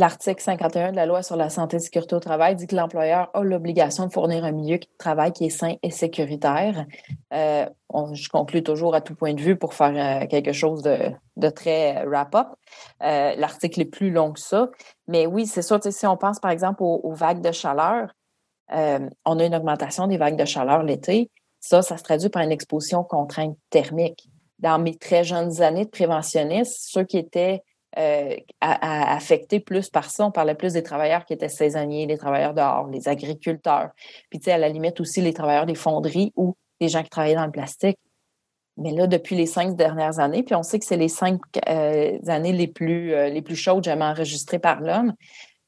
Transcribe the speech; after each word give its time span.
L'article 0.00 0.42
51 0.42 0.92
de 0.92 0.96
la 0.96 1.04
loi 1.04 1.22
sur 1.22 1.36
la 1.36 1.50
santé 1.50 1.76
et 1.76 1.78
sécurité 1.78 2.14
au 2.14 2.20
travail 2.20 2.56
dit 2.56 2.66
que 2.66 2.74
l'employeur 2.74 3.28
a 3.34 3.42
l'obligation 3.42 4.06
de 4.06 4.10
fournir 4.10 4.46
un 4.46 4.50
milieu 4.50 4.78
de 4.78 4.86
travail 4.96 5.30
qui 5.30 5.44
est 5.44 5.50
sain 5.50 5.74
et 5.82 5.90
sécuritaire. 5.90 6.86
Euh, 7.34 7.66
je 8.14 8.28
conclue 8.30 8.62
toujours 8.62 8.94
à 8.94 9.02
tout 9.02 9.14
point 9.14 9.34
de 9.34 9.40
vue 9.42 9.56
pour 9.56 9.74
faire 9.74 10.22
euh, 10.22 10.26
quelque 10.26 10.54
chose 10.54 10.80
de, 10.80 11.50
très 11.50 12.02
wrap-up. 12.06 12.46
Euh, 13.02 13.34
l'article 13.36 13.82
est 13.82 13.84
plus 13.84 14.10
long 14.10 14.32
que 14.32 14.40
ça. 14.40 14.70
Mais 15.06 15.26
oui, 15.26 15.46
c'est 15.46 15.60
sûr, 15.60 15.78
si 15.82 16.06
on 16.06 16.16
pense 16.16 16.40
par 16.40 16.50
exemple 16.50 16.82
aux, 16.82 17.12
vagues 17.12 17.42
de 17.42 17.52
chaleur, 17.52 18.14
on 18.70 19.38
a 19.38 19.44
une 19.44 19.54
augmentation 19.54 20.06
des 20.06 20.16
vagues 20.16 20.38
de 20.38 20.46
chaleur 20.46 20.82
l'été. 20.82 21.30
Ça, 21.60 21.82
ça 21.82 21.98
se 21.98 22.02
traduit 22.04 22.30
par 22.30 22.40
une 22.40 22.52
exposition 22.52 23.04
contrainte 23.04 23.54
thermique. 23.68 24.30
Dans 24.60 24.78
mes 24.78 24.96
très 24.96 25.24
jeunes 25.24 25.60
années 25.60 25.84
de 25.84 25.90
préventionniste, 25.90 26.88
ceux 26.90 27.04
qui 27.04 27.18
étaient 27.18 27.62
euh, 27.98 28.36
à, 28.60 29.18
plus 29.66 29.90
par 29.90 30.10
ça. 30.10 30.26
On 30.26 30.30
parlait 30.30 30.54
plus 30.54 30.74
des 30.74 30.82
travailleurs 30.82 31.24
qui 31.24 31.32
étaient 31.32 31.48
saisonniers, 31.48 32.06
les 32.06 32.18
travailleurs 32.18 32.54
dehors, 32.54 32.88
les 32.88 33.08
agriculteurs. 33.08 33.90
Puis, 34.30 34.38
tu 34.38 34.44
sais, 34.44 34.52
à 34.52 34.58
la 34.58 34.68
limite 34.68 35.00
aussi 35.00 35.20
les 35.20 35.32
travailleurs 35.32 35.66
des 35.66 35.74
fonderies 35.74 36.32
ou 36.36 36.56
les 36.80 36.88
gens 36.88 37.02
qui 37.02 37.10
travaillaient 37.10 37.34
dans 37.34 37.46
le 37.46 37.50
plastique. 37.50 37.98
Mais 38.76 38.92
là, 38.92 39.06
depuis 39.06 39.34
les 39.34 39.46
cinq 39.46 39.76
dernières 39.76 40.20
années, 40.20 40.42
puis 40.42 40.54
on 40.54 40.62
sait 40.62 40.78
que 40.78 40.84
c'est 40.84 40.96
les 40.96 41.08
cinq 41.08 41.40
euh, 41.68 42.18
années 42.28 42.52
les 42.52 42.68
plus, 42.68 43.12
euh, 43.12 43.28
les 43.28 43.42
plus 43.42 43.56
chaudes 43.56 43.84
jamais 43.84 44.04
enregistrées 44.04 44.60
par 44.60 44.80
l'homme, 44.80 45.14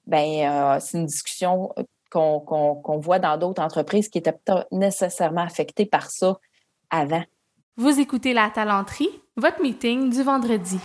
ben 0.07 0.81
c'est 0.81 0.99
une 0.99 1.07
discussion 1.07 1.73
qu'on 2.11 2.99
voit 3.01 3.21
dans 3.21 3.37
d'autres 3.37 3.63
entreprises 3.63 4.09
qui 4.09 4.19
étaient 4.19 4.33
pas 4.33 4.67
nécessairement 4.73 5.43
affectées 5.43 5.87
par 5.87 6.11
ça 6.11 6.39
avant. 6.91 7.23
Vous 7.77 8.01
écoutez 8.01 8.35
La 8.35 8.51
Talenterie, 8.51 9.11
votre 9.37 9.63
meeting 9.63 10.11
du 10.11 10.23
vendredi. 10.23 10.79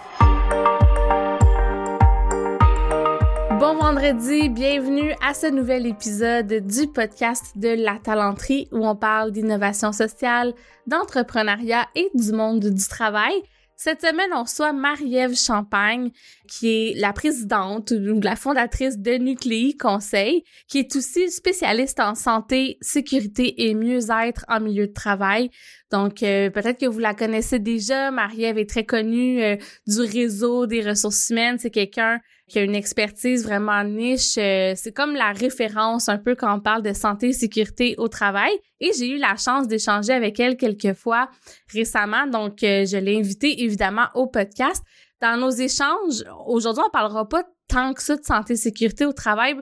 Bon 3.60 3.74
vendredi, 3.74 4.50
bienvenue 4.50 5.14
à 5.28 5.34
ce 5.34 5.48
nouvel 5.48 5.88
épisode 5.88 6.64
du 6.68 6.86
podcast 6.86 7.58
de 7.58 7.70
la 7.70 7.98
talenterie 7.98 8.68
où 8.72 8.86
on 8.86 8.96
parle 8.96 9.32
d'innovation 9.32 9.92
sociale, 9.92 10.54
d'entrepreneuriat 10.86 11.88
et 11.96 12.08
du 12.14 12.34
monde 12.34 12.70
du 12.70 12.88
travail. 12.88 13.34
Cette 13.76 14.02
semaine, 14.02 14.30
on 14.36 14.44
reçoit 14.44 14.74
Marie-Ève 14.74 15.36
Champagne, 15.36 16.12
qui 16.48 16.68
est 16.68 17.00
la 17.00 17.14
présidente 17.14 17.92
ou 17.92 18.20
la 18.22 18.36
fondatrice 18.36 18.98
de 19.00 19.18
Nucléi 19.18 19.76
Conseil, 19.76 20.44
qui 20.68 20.80
est 20.80 20.96
aussi 20.96 21.32
spécialiste 21.32 22.00
en 22.00 22.14
santé, 22.14 22.78
sécurité 22.82 23.70
et 23.70 23.74
mieux-être 23.74 24.46
en 24.50 24.60
milieu 24.60 24.88
de 24.88 24.94
travail. 24.94 25.50
Donc, 25.92 26.22
euh, 26.22 26.50
peut-être 26.52 26.80
que 26.80 26.88
vous 26.88 27.00
la 27.00 27.14
connaissez 27.14 27.60
déjà. 27.60 28.12
Marie-Ève 28.12 28.58
est 28.58 28.70
très 28.70 28.86
connue 28.86 29.42
euh, 29.42 29.58
du 29.88 30.02
réseau 30.02 30.66
des 30.66 30.82
ressources 30.82 31.30
humaines. 31.30 31.58
C'est 31.60 31.72
quelqu'un 31.72 32.20
qui 32.48 32.60
a 32.60 32.64
une 32.64 32.76
expertise 32.76 33.44
vraiment 33.44 33.84
niche. 33.84 34.38
Euh, 34.38 34.74
c'est 34.76 34.94
comme 34.94 35.16
la 35.16 35.32
référence 35.32 36.08
un 36.08 36.18
peu 36.18 36.36
quand 36.36 36.56
on 36.56 36.62
parle 36.62 36.82
de 36.82 36.94
santé 36.94 37.30
et 37.30 37.34
sécurité 37.34 37.96
au 37.98 38.08
travail. 38.08 38.52
Et 38.80 38.92
j'ai 38.98 39.10
eu 39.10 39.18
la 39.18 39.36
chance 39.36 39.68
d'échanger 39.68 40.14
avec 40.14 40.40
elle 40.40 40.56
quelques 40.56 40.94
fois 40.94 41.30
récemment. 41.74 42.26
Donc, 42.28 42.64
euh, 42.64 42.86
je 42.86 42.98
l'ai 42.98 43.18
invitée 43.18 43.64
évidemment 43.64 44.08
au 44.16 44.28
podcast. 44.28 44.84
Dans 45.22 45.38
nos 45.38 45.50
échanges, 45.50 46.24
aujourd'hui, 46.46 46.84
on 46.86 46.90
parlera 46.90 47.28
pas 47.28 47.44
tant 47.68 47.94
que 47.94 48.02
ça 48.02 48.16
de 48.16 48.24
santé 48.24 48.54
et 48.54 48.58
sécurité 48.58 49.06
au 49.06 49.14
travail. 49.14 49.56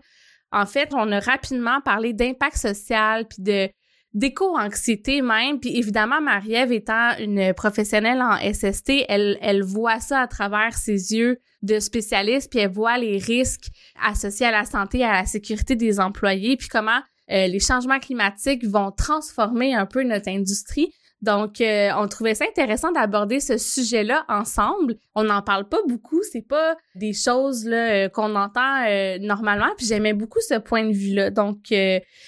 En 0.51 0.65
fait, 0.65 0.89
on 0.93 1.11
a 1.11 1.19
rapidement 1.19 1.81
parlé 1.81 2.13
d'impact 2.13 2.57
social 2.57 3.25
puis 3.27 3.41
de 3.41 3.69
d'éco-anxiété 4.15 5.21
même. 5.21 5.59
Puis 5.59 5.77
évidemment, 5.77 6.21
Marie-Ève 6.21 6.71
étant 6.71 7.15
une 7.19 7.53
professionnelle 7.53 8.21
en 8.21 8.37
SST, 8.37 9.05
elle, 9.07 9.37
elle 9.41 9.61
voit 9.61 9.99
ça 9.99 10.21
à 10.21 10.27
travers 10.27 10.75
ses 10.75 11.13
yeux 11.13 11.37
de 11.61 11.79
spécialistes, 11.79 12.49
puis 12.49 12.59
elle 12.59 12.71
voit 12.71 12.97
les 12.97 13.17
risques 13.17 13.67
associés 14.01 14.47
à 14.47 14.51
la 14.51 14.65
santé 14.65 14.99
et 14.99 15.03
à 15.03 15.13
la 15.13 15.25
sécurité 15.25 15.75
des 15.75 15.99
employés, 15.99 16.57
puis 16.57 16.69
comment 16.69 17.01
euh, 17.31 17.47
les 17.47 17.59
changements 17.59 17.99
climatiques 17.99 18.65
vont 18.65 18.91
transformer 18.91 19.73
un 19.73 19.85
peu 19.85 20.03
notre 20.03 20.29
industrie. 20.29 20.93
Donc, 21.25 21.59
euh, 21.59 21.89
on 21.97 22.07
trouvait 22.07 22.35
ça 22.35 22.45
intéressant 22.45 22.91
d'aborder 22.91 23.39
ce 23.39 23.57
sujet-là 23.57 24.25
ensemble. 24.29 24.95
On 25.15 25.23
n'en 25.23 25.41
parle 25.41 25.67
pas 25.67 25.79
beaucoup, 25.87 26.21
c'est 26.31 26.47
pas 26.47 26.77
des 26.95 27.13
choses 27.13 27.67
euh, 27.67 28.07
qu'on 28.09 28.35
entend 28.35 28.85
normalement. 29.19 29.69
Puis 29.77 29.87
j'aimais 29.87 30.13
beaucoup 30.13 30.39
ce 30.39 30.59
point 30.59 30.85
de 30.85 30.93
vue-là. 30.93 31.31
Donc, 31.31 31.73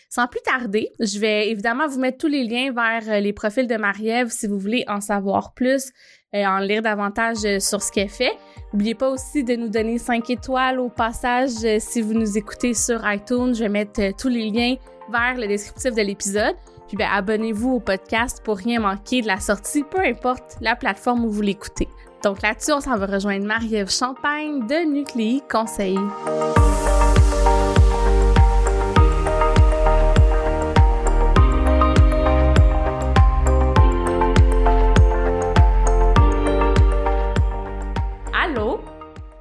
sans 0.10 0.28
plus 0.28 0.42
tarder, 0.42 0.92
je 1.00 1.20
vais 1.20 1.50
évidemment 1.50 1.88
vous 1.88 2.00
mettre 2.00 2.18
tous 2.18 2.28
les 2.28 2.44
liens 2.44 2.72
vers 2.74 3.22
les 3.22 3.34
profils 3.34 3.68
de 3.68 3.78
Marie-Ève 3.78 4.30
si 4.30 4.48
vous 4.48 4.58
voulez 4.58 4.84
en 4.88 5.00
savoir 5.00 5.54
plus 5.54 5.92
et 6.34 6.46
en 6.46 6.60
lire 6.60 6.82
davantage 6.82 7.46
euh, 7.46 7.60
sur 7.60 7.82
ce 7.82 7.92
qu'elle 7.92 8.10
fait. 8.10 8.34
N'oubliez 8.74 8.96
pas 8.96 9.10
aussi 9.10 9.44
de 9.44 9.56
nous 9.56 9.70
donner 9.70 9.98
5 9.98 10.30
étoiles 10.30 10.80
au 10.80 10.90
passage 10.90 11.64
euh, 11.64 11.78
si 11.80 12.02
vous 12.02 12.14
nous 12.14 12.38
écoutez 12.38 12.74
sur 12.74 13.00
iTunes. 13.10 13.54
Je 13.56 13.64
vais 13.64 13.70
mettre 13.70 14.02
euh, 14.02 14.12
tous 14.18 14.28
les 14.28 14.50
liens 14.50 14.76
vers 15.12 15.36
le 15.36 15.48
descriptif 15.48 15.94
de 15.96 16.02
l'épisode. 16.02 16.56
Puis 16.88 16.98
ben, 16.98 17.10
abonnez-vous 17.12 17.74
au 17.74 17.80
podcast 17.80 18.42
pour 18.44 18.58
rien 18.58 18.80
manquer 18.80 19.22
de 19.22 19.28
la 19.28 19.40
sortie, 19.40 19.84
peu 19.84 20.00
importe 20.00 20.58
la 20.62 20.76
plateforme 20.76 21.26
où 21.26 21.30
vous 21.30 21.42
l'écoutez. 21.42 21.90
Donc 22.24 22.42
là-dessus, 22.42 22.72
on 22.72 22.82
s'en 22.82 22.98
va 22.98 23.06
rejoindre 23.06 23.46
Marie-Ève 23.46 23.92
Champagne 23.92 24.66
de 24.68 24.92
Nucléi 24.92 25.44
Conseil. 25.50 26.00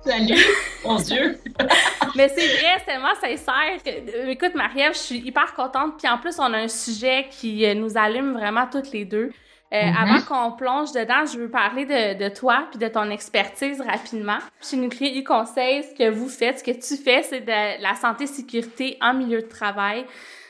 Salut, 0.07 0.41
mon 0.85 0.97
Dieu! 1.01 1.39
Mais 2.17 2.29
c'est 2.29 2.47
vrai, 2.47 2.79
c'est 2.79 2.87
tellement 2.87 3.15
sincère. 3.15 3.79
Euh, 3.87 4.29
écoute, 4.29 4.55
Marie-Ève, 4.55 4.95
je 4.95 4.99
suis 4.99 5.19
hyper 5.19 5.55
contente. 5.55 5.99
Puis 5.99 6.09
en 6.09 6.19
plus, 6.19 6.39
on 6.39 6.53
a 6.53 6.59
un 6.59 6.69
sujet 6.69 7.27
qui 7.31 7.67
euh, 7.67 7.75
nous 7.75 7.97
allume 7.97 8.33
vraiment 8.33 8.67
toutes 8.71 8.93
les 8.93 9.05
deux. 9.05 9.31
Euh, 9.73 9.77
mm-hmm. 9.77 9.97
Avant 9.97 10.21
qu'on 10.23 10.57
plonge 10.57 10.93
dedans, 10.93 11.25
je 11.31 11.39
veux 11.39 11.51
parler 11.51 11.85
de, 11.85 12.19
de 12.23 12.29
toi 12.35 12.67
puis 12.71 12.79
de 12.79 12.89
ton 12.89 13.11
expertise 13.11 13.81
rapidement. 13.81 14.39
Chez 14.63 14.77
Nucléi 14.77 15.25
Conseil, 15.25 15.83
ce 15.83 15.95
que 15.95 16.09
vous 16.09 16.29
faites, 16.29 16.61
ce 16.61 16.65
que 16.65 16.71
tu 16.71 17.03
fais, 17.03 17.23
c'est 17.23 17.41
de 17.41 17.83
la 17.83 17.95
santé 17.95 18.27
sécurité 18.27 18.97
en 19.01 19.13
milieu 19.13 19.43
de 19.43 19.49
travail. 19.49 20.05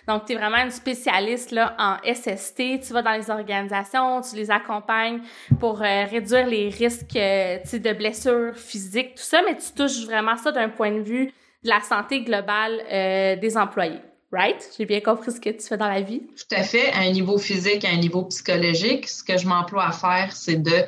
Donc, 0.06 0.27
tu 0.27 0.33
es 0.33 0.37
vraiment 0.37 0.59
une 0.59 0.71
spécialiste 0.71 1.50
là, 1.50 1.75
en 1.78 1.97
SST. 2.04 2.81
Tu 2.87 2.93
vas 2.93 3.03
dans 3.03 3.12
les 3.12 3.31
organisations, 3.31 4.21
tu 4.21 4.37
les 4.37 4.50
accompagnes 4.50 5.21
pour 5.59 5.83
euh, 5.83 6.04
réduire 6.04 6.47
les 6.47 6.69
risques 6.69 7.16
euh, 7.16 7.59
de 7.72 7.93
blessures 7.93 8.54
physiques, 8.54 9.16
tout 9.16 9.22
ça, 9.22 9.41
mais 9.44 9.56
tu 9.56 9.72
touches 9.75 10.04
vraiment 10.04 10.37
ça 10.37 10.53
d'un 10.53 10.69
point 10.69 10.93
de 10.93 11.00
vue 11.00 11.33
de 11.65 11.69
la 11.69 11.81
santé 11.81 12.22
globale 12.22 12.83
euh, 12.91 13.37
des 13.37 13.56
employés. 13.56 14.00
Right? 14.33 14.69
J'ai 14.77 14.87
bien 14.87 15.00
compris 15.00 15.33
ce 15.33 15.41
que 15.41 15.50
tu 15.50 15.67
fais 15.67 15.77
dans 15.77 15.89
la 15.89 16.00
vie. 16.00 16.21
Tout 16.21 16.55
à 16.55 16.62
fait. 16.62 16.91
À 16.93 17.00
un 17.00 17.11
niveau 17.11 17.39
physique, 17.39 17.84
à 17.84 17.91
un 17.91 17.97
niveau 17.97 18.25
psychologique, 18.25 19.09
ce 19.09 19.22
que 19.22 19.39
je 19.39 19.47
m'emploie 19.47 19.87
à 19.87 19.93
faire, 19.93 20.33
c'est 20.33 20.61
de 20.61 20.84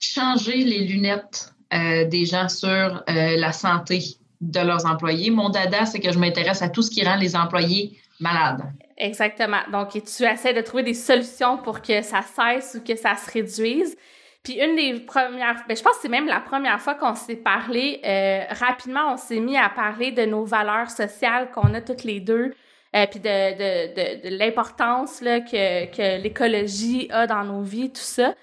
changer 0.00 0.56
les 0.56 0.80
lunettes 0.80 1.52
des 1.70 2.24
gens 2.24 2.48
sur 2.48 3.04
la 3.06 3.52
santé 3.52 4.00
de 4.40 4.60
leurs 4.60 4.86
employés. 4.86 5.30
Mon 5.30 5.50
dada, 5.50 5.84
c'est 5.84 6.00
que 6.00 6.10
je 6.10 6.18
m'intéresse 6.18 6.62
à 6.62 6.70
tout 6.70 6.82
ce 6.82 6.90
qui 6.90 7.04
rend 7.04 7.16
les 7.16 7.36
employés 7.36 7.98
malade. 8.20 8.62
Exactement. 8.96 9.60
Donc, 9.70 9.90
tu 9.92 10.24
essaies 10.24 10.54
de 10.54 10.60
trouver 10.60 10.82
des 10.82 10.94
solutions 10.94 11.58
pour 11.58 11.82
que 11.82 12.02
ça 12.02 12.22
cesse 12.22 12.76
ou 12.78 12.84
que 12.84 12.96
ça 12.96 13.14
se 13.16 13.30
réduise. 13.30 13.96
Puis 14.42 14.54
une 14.54 14.76
des 14.76 15.00
premières, 15.00 15.64
ben, 15.68 15.76
je 15.76 15.82
pense 15.82 15.96
que 15.96 16.02
c'est 16.02 16.08
même 16.08 16.26
la 16.26 16.40
première 16.40 16.80
fois 16.80 16.94
qu'on 16.94 17.14
s'est 17.14 17.36
parlé, 17.36 18.00
euh, 18.04 18.44
rapidement, 18.50 19.12
on 19.12 19.16
s'est 19.16 19.40
mis 19.40 19.56
à 19.56 19.68
parler 19.68 20.12
de 20.12 20.24
nos 20.24 20.44
valeurs 20.44 20.90
sociales 20.90 21.50
qu'on 21.50 21.74
a 21.74 21.80
toutes 21.80 22.04
les 22.04 22.20
deux, 22.20 22.54
euh, 22.96 23.06
puis 23.10 23.20
de, 23.20 23.24
de, 23.26 24.28
de, 24.28 24.36
l'importance 24.38 25.20
que, 25.20 25.86
que 25.94 26.22
l'écologie 26.22 27.08
a 27.10 27.26
dans 27.26 27.44
nos 27.44 27.62
vies, 27.62 27.90
tout 27.90 28.00
ça. 28.00 28.34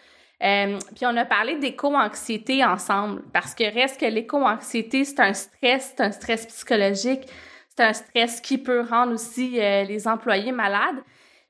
Euh, 0.43 0.77
puis 0.95 1.05
on 1.05 1.15
a 1.17 1.25
parlé 1.25 1.57
d'éco-anxiété 1.57 2.63
ensemble, 2.63 3.23
parce 3.33 3.55
que 3.55 3.63
reste 3.63 3.99
que 3.99 4.05
l'éco-anxiété, 4.05 5.05
c'est 5.05 5.21
un 5.21 5.33
stress, 5.33 5.93
c'est 5.95 6.03
un 6.03 6.11
stress 6.11 6.45
psychologique, 6.45 7.21
c'est 7.69 7.83
un 7.83 7.93
stress 7.93 8.41
qui 8.41 8.57
peut 8.57 8.81
rendre 8.81 9.13
aussi 9.13 9.51
les 9.51 10.07
employés 10.07 10.51
malades. 10.51 10.97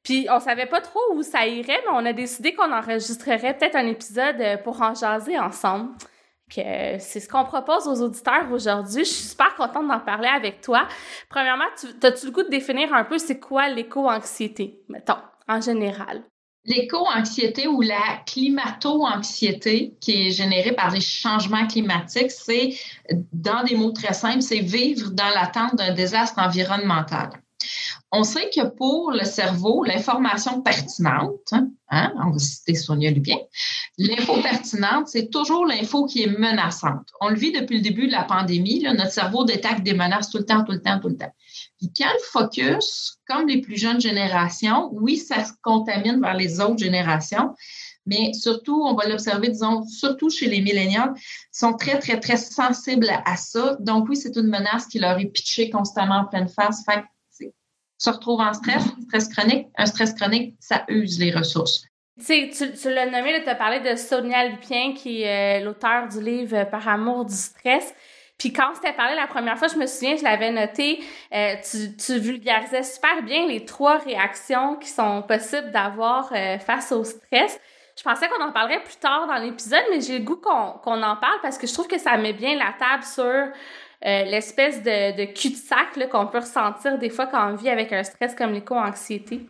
Puis 0.05 0.27
on 0.31 0.39
savait 0.39 0.67
pas 0.67 0.81
trop 0.81 1.01
où 1.15 1.23
ça 1.23 1.47
irait, 1.47 1.81
mais 1.83 1.91
on 1.91 2.05
a 2.05 2.13
décidé 2.13 2.53
qu'on 2.53 2.71
enregistrerait 2.71 3.57
peut-être 3.57 3.75
un 3.75 3.87
épisode 3.87 4.39
euh, 4.39 4.55
pour 4.57 4.81
en 4.81 4.93
jaser 4.93 5.37
ensemble. 5.37 5.89
Euh, 6.59 6.97
c'est 6.99 7.19
ce 7.19 7.27
qu'on 7.27 7.43
propose 7.43 7.87
aux 7.87 8.03
auditeurs 8.03 8.51
aujourd'hui. 8.51 9.03
Je 9.03 9.09
suis 9.09 9.29
super 9.29 9.55
contente 9.55 9.87
d'en 9.87 9.99
parler 9.99 10.27
avec 10.27 10.61
toi. 10.61 10.87
Premièrement, 11.27 11.65
as-tu 12.03 12.27
le 12.27 12.31
goût 12.31 12.43
de 12.43 12.49
définir 12.49 12.93
un 12.93 13.03
peu 13.03 13.17
c'est 13.17 13.39
quoi 13.39 13.67
l'éco-anxiété, 13.67 14.79
mettons, 14.89 15.17
en 15.47 15.59
général? 15.59 16.23
L'éco-anxiété 16.65 17.67
ou 17.67 17.81
la 17.81 18.21
climato-anxiété 18.27 19.95
qui 19.99 20.27
est 20.27 20.31
générée 20.31 20.73
par 20.73 20.91
les 20.91 21.01
changements 21.01 21.65
climatiques, 21.65 22.31
c'est, 22.31 22.75
dans 23.33 23.63
des 23.63 23.75
mots 23.75 23.91
très 23.91 24.13
simples, 24.13 24.43
c'est 24.43 24.59
vivre 24.59 25.09
dans 25.11 25.29
l'attente 25.29 25.75
d'un 25.75 25.93
désastre 25.93 26.39
environnemental. 26.39 27.29
On 28.17 28.23
sait 28.23 28.49
que 28.49 28.65
pour 28.67 29.11
le 29.11 29.23
cerveau, 29.25 29.83
l'information 29.83 30.61
pertinente, 30.61 31.51
hein, 31.51 31.69
hein, 31.89 32.13
on 32.25 32.31
va 32.31 32.39
citer 32.39 32.75
Sonia 32.75 33.11
Lubien, 33.11 33.37
l'info 33.97 34.41
pertinente, 34.41 35.07
c'est 35.07 35.29
toujours 35.29 35.65
l'info 35.65 36.05
qui 36.05 36.23
est 36.23 36.37
menaçante. 36.39 37.11
On 37.21 37.29
le 37.29 37.35
vit 37.35 37.51
depuis 37.51 37.77
le 37.77 37.83
début 37.83 38.07
de 38.07 38.11
la 38.11 38.23
pandémie, 38.23 38.83
notre 38.83 39.11
cerveau 39.11 39.43
détecte 39.43 39.83
des 39.83 39.93
menaces 39.93 40.29
tout 40.29 40.37
le 40.37 40.45
temps, 40.45 40.63
tout 40.63 40.71
le 40.71 40.81
temps, 40.81 40.99
tout 40.99 41.09
le 41.09 41.17
temps. 41.17 41.33
Puis 41.77 41.91
quand 41.97 42.11
le 42.11 42.19
focus, 42.31 43.17
comme 43.27 43.47
les 43.47 43.61
plus 43.61 43.77
jeunes 43.77 43.99
générations, 43.99 44.89
oui, 44.93 45.17
ça 45.17 45.43
se 45.43 45.51
contamine 45.61 46.21
vers 46.21 46.35
les 46.35 46.59
autres 46.61 46.77
générations, 46.77 47.53
mais 48.05 48.33
surtout, 48.33 48.83
on 48.83 48.93
va 48.93 49.07
l'observer, 49.07 49.49
disons, 49.49 49.83
surtout 49.87 50.29
chez 50.29 50.47
les 50.47 50.61
millénials, 50.61 51.13
sont 51.51 51.73
très, 51.73 51.97
très, 51.99 52.19
très 52.19 52.37
sensibles 52.37 53.09
à 53.25 53.35
ça. 53.35 53.77
Donc 53.79 54.07
oui, 54.09 54.15
c'est 54.15 54.35
une 54.35 54.47
menace 54.47 54.85
qui 54.85 54.99
leur 54.99 55.17
est 55.19 55.25
pitchée 55.25 55.69
constamment 55.69 56.19
en 56.19 56.25
pleine 56.25 56.47
face. 56.47 56.83
Se 57.97 58.09
retrouve 58.09 58.41
en 58.41 58.53
stress, 58.53 58.83
stress 59.07 59.29
chronique. 59.29 59.67
Un 59.77 59.85
stress 59.85 60.13
chronique, 60.13 60.55
ça 60.59 60.83
use 60.87 61.19
les 61.19 61.31
ressources. 61.31 61.85
Tu, 62.25 62.49
tu 62.49 62.89
l'as 62.89 63.05
nommé, 63.07 63.43
tu 63.43 63.49
as 63.49 63.55
parlé 63.55 63.81
de 63.81 63.95
Sonia 63.97 64.47
Lupien, 64.47 64.93
qui 64.93 65.23
est 65.23 65.61
euh, 65.61 65.65
l'auteur 65.65 66.07
du 66.07 66.21
livre 66.21 66.63
Par 66.65 66.87
amour 66.87 67.25
du 67.25 67.35
stress. 67.35 67.93
Puis 68.37 68.51
quand 68.51 68.73
c'était 68.75 68.93
parlé 68.93 69.15
la 69.15 69.27
première 69.27 69.57
fois, 69.57 69.67
je 69.67 69.77
me 69.77 69.85
souviens, 69.85 70.15
je 70.17 70.23
l'avais 70.23 70.51
noté, 70.51 71.03
euh, 71.33 71.55
tu, 71.69 71.95
tu, 71.95 72.19
vulgarisais 72.19 72.83
super 72.83 73.23
bien 73.23 73.47
les 73.47 73.63
trois 73.63 73.97
réactions 73.97 74.75
qui 74.75 74.89
sont 74.89 75.21
possibles 75.21 75.71
d'avoir 75.71 76.31
euh, 76.33 76.59
face 76.59 76.91
au 76.91 77.03
stress. 77.03 77.59
Je 77.97 78.03
pensais 78.03 78.27
qu'on 78.27 78.43
en 78.43 78.51
parlerait 78.51 78.83
plus 78.83 78.97
tard 78.97 79.25
dans 79.27 79.37
l'épisode, 79.37 79.83
mais 79.89 80.01
j'ai 80.01 80.19
le 80.19 80.25
goût 80.25 80.35
qu'on 80.35 81.01
en 81.03 81.15
parle 81.15 81.39
parce 81.41 81.57
que 81.57 81.65
je 81.65 81.73
trouve 81.73 81.87
que 81.87 81.97
ça 81.97 82.17
met 82.17 82.33
bien 82.33 82.57
la 82.57 82.73
table 82.77 83.03
sur 83.03 83.47
euh, 84.05 84.23
l'espèce 84.23 84.83
de, 84.83 85.17
de 85.17 85.25
cul-de-sac 85.31 86.09
qu'on 86.11 86.27
peut 86.27 86.39
ressentir 86.39 86.99
des 86.99 87.09
fois 87.09 87.27
quand 87.27 87.51
on 87.51 87.55
vit 87.55 87.69
avec 87.69 87.91
un 87.93 88.03
stress 88.03 88.35
comme 88.35 88.51
l'éco-anxiété. 88.51 89.47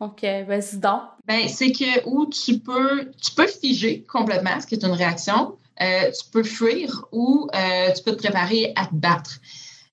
Donc, 0.00 0.24
euh, 0.24 0.44
vas-y 0.44 0.78
donc. 0.78 1.02
Ben, 1.26 1.46
c'est 1.46 1.70
que 1.70 2.08
où 2.08 2.26
tu 2.26 2.58
peux, 2.58 3.10
tu 3.22 3.32
peux 3.32 3.46
figer 3.46 4.02
complètement, 4.04 4.60
ce 4.60 4.66
qui 4.66 4.74
est 4.74 4.84
une 4.84 4.92
réaction. 4.92 5.56
Euh, 5.80 6.10
tu 6.10 6.30
peux 6.32 6.42
fuir 6.42 7.04
ou 7.12 7.48
tu 7.52 8.02
peux 8.02 8.12
te 8.12 8.22
préparer 8.22 8.72
à 8.76 8.86
te 8.86 8.94
battre. 8.94 9.38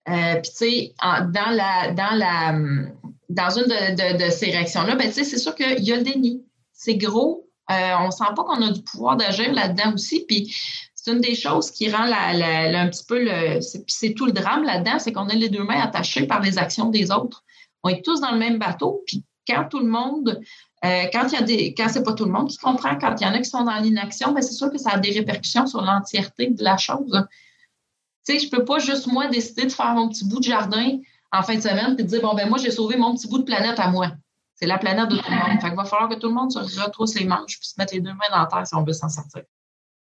Puis, 0.05 0.41
tu 0.43 0.51
sais, 0.51 0.93
dans, 1.03 1.51
la, 1.51 1.91
dans, 1.91 2.15
la, 2.15 2.59
dans 3.29 3.49
une 3.51 3.67
de, 3.67 4.29
ces 4.31 4.47
réactions-là, 4.47 4.95
ben, 4.95 5.11
c'est 5.11 5.23
sûr 5.23 5.53
qu'il 5.53 5.83
y 5.83 5.93
a 5.93 5.97
le 5.97 6.03
déni. 6.03 6.43
C'est 6.73 6.95
gros. 6.95 7.47
on 7.69 8.07
ne 8.07 8.11
sent 8.11 8.23
pas 8.35 8.43
qu'on 8.43 8.61
a 8.65 8.71
du 8.71 8.81
pouvoir 8.81 9.17
d'agir 9.17 9.53
là-dedans 9.53 9.93
aussi. 9.93 10.25
Puis, 10.25 10.55
une 11.09 11.21
des 11.21 11.35
choses 11.35 11.71
qui 11.71 11.89
rend 11.91 12.05
la, 12.05 12.79
un 12.81 12.87
petit 12.89 13.03
peu 13.05 13.23
le. 13.23 13.59
C'est 13.87 14.13
tout 14.13 14.25
le 14.25 14.31
drame 14.31 14.63
là-dedans, 14.63 14.99
c'est 14.99 15.11
qu'on 15.11 15.27
a 15.29 15.33
les 15.33 15.49
deux 15.49 15.63
mains 15.63 15.81
attachées 15.81 16.25
par 16.25 16.41
les 16.41 16.57
actions 16.57 16.89
des 16.89 17.11
autres. 17.11 17.43
On 17.83 17.89
est 17.89 18.03
tous 18.03 18.21
dans 18.21 18.31
le 18.31 18.37
même 18.37 18.59
bateau, 18.59 19.03
puis 19.05 19.23
quand 19.47 19.65
tout 19.69 19.79
le 19.79 19.87
monde, 19.87 20.41
euh, 20.85 21.03
quand 21.11 21.27
il 21.27 21.33
y 21.33 21.37
a 21.37 21.41
des, 21.41 21.73
quand 21.73 21.89
c'est 21.89 22.03
pas 22.03 22.13
tout 22.13 22.25
le 22.25 22.31
monde 22.31 22.49
qui 22.49 22.57
comprend, 22.57 22.97
quand 22.97 23.15
il 23.19 23.23
y 23.25 23.27
en 23.27 23.33
a 23.33 23.39
qui 23.39 23.49
sont 23.49 23.63
dans 23.63 23.77
l'inaction, 23.77 24.31
ben 24.31 24.41
c'est 24.41 24.53
sûr 24.53 24.71
que 24.71 24.77
ça 24.77 24.91
a 24.91 24.99
des 24.99 25.11
répercussions 25.11 25.65
sur 25.65 25.81
l'entièreté 25.81 26.47
de 26.47 26.63
la 26.63 26.77
chose. 26.77 27.25
Tu 28.25 28.37
sais, 28.37 28.45
je 28.45 28.49
peux 28.49 28.65
pas 28.65 28.79
juste 28.79 29.07
moi 29.07 29.27
décider 29.27 29.65
de 29.65 29.71
faire 29.71 29.93
mon 29.93 30.09
petit 30.09 30.25
bout 30.25 30.39
de 30.39 30.45
jardin 30.45 30.99
en 31.31 31.43
fin 31.43 31.55
de 31.55 31.61
semaine 31.61 31.95
et 31.97 32.03
de 32.03 32.07
dire 32.07 32.21
bon 32.21 32.33
ben 32.33 32.47
moi 32.47 32.57
j'ai 32.57 32.71
sauvé 32.71 32.97
mon 32.97 33.15
petit 33.15 33.27
bout 33.27 33.39
de 33.39 33.43
planète 33.43 33.79
à 33.79 33.89
moi. 33.89 34.11
C'est 34.55 34.67
la 34.67 34.77
planète 34.77 35.09
de 35.09 35.17
tout 35.17 35.29
le 35.29 35.37
monde. 35.37 35.61
Fait 35.61 35.67
qu'il 35.69 35.77
va 35.77 35.85
falloir 35.85 36.09
que 36.09 36.15
tout 36.15 36.27
le 36.27 36.33
monde 36.33 36.51
se 36.51 36.59
retrousse 36.81 37.15
les 37.15 37.25
manches 37.25 37.57
puis 37.59 37.67
se 37.67 37.75
mettre 37.77 37.93
les 37.93 38.01
deux 38.01 38.11
mains 38.11 38.29
dans 38.29 38.39
la 38.39 38.45
terre 38.45 38.67
si 38.67 38.75
on 38.75 38.83
veut 38.83 38.93
s'en 38.93 39.07
sortir. 39.07 39.43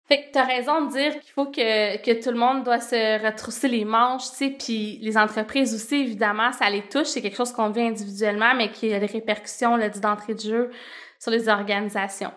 Fait 0.08 0.24
que 0.24 0.32
t'as 0.34 0.46
raison 0.46 0.86
de 0.86 0.92
dire 0.92 1.20
qu'il 1.20 1.32
faut 1.32 1.48
que, 1.48 1.98
que 1.98 2.24
tout 2.24 2.30
le 2.30 2.38
monde 2.38 2.64
doit 2.64 2.80
se 2.80 3.26
retrousser 3.26 3.68
les 3.68 3.86
manches, 3.86 4.30
tu 4.30 4.36
sais, 4.36 4.50
puis 4.52 5.00
les 5.02 5.18
entreprises 5.18 5.74
aussi, 5.74 5.96
évidemment, 5.96 6.52
ça 6.52 6.70
les 6.70 6.84
touche, 6.84 7.08
c'est 7.08 7.24
quelque 7.24 7.38
chose 7.38 7.52
qu'on 7.52 7.70
vit 7.70 7.82
individuellement, 7.82 8.54
mais 8.56 8.70
qui 8.72 8.94
a 8.94 9.00
des 9.00 9.08
répercussions 9.08 9.76
là, 9.78 9.90
d'entrée 9.90 10.36
de 10.36 10.42
jeu 10.42 10.72
sur 11.20 11.32
les 11.32 11.50
organisations. 11.50 12.32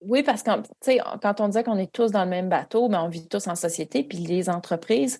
Oui, 0.00 0.22
parce 0.22 0.42
que, 0.42 0.50
quand 1.20 1.40
on 1.42 1.48
disait 1.48 1.62
qu'on 1.62 1.76
est 1.76 1.92
tous 1.92 2.10
dans 2.10 2.24
le 2.24 2.30
même 2.30 2.48
bateau, 2.48 2.88
mais 2.88 2.96
ben, 2.96 3.04
on 3.04 3.08
vit 3.08 3.28
tous 3.28 3.46
en 3.48 3.54
société, 3.54 4.02
puis 4.02 4.18
les 4.18 4.48
entreprises 4.48 5.18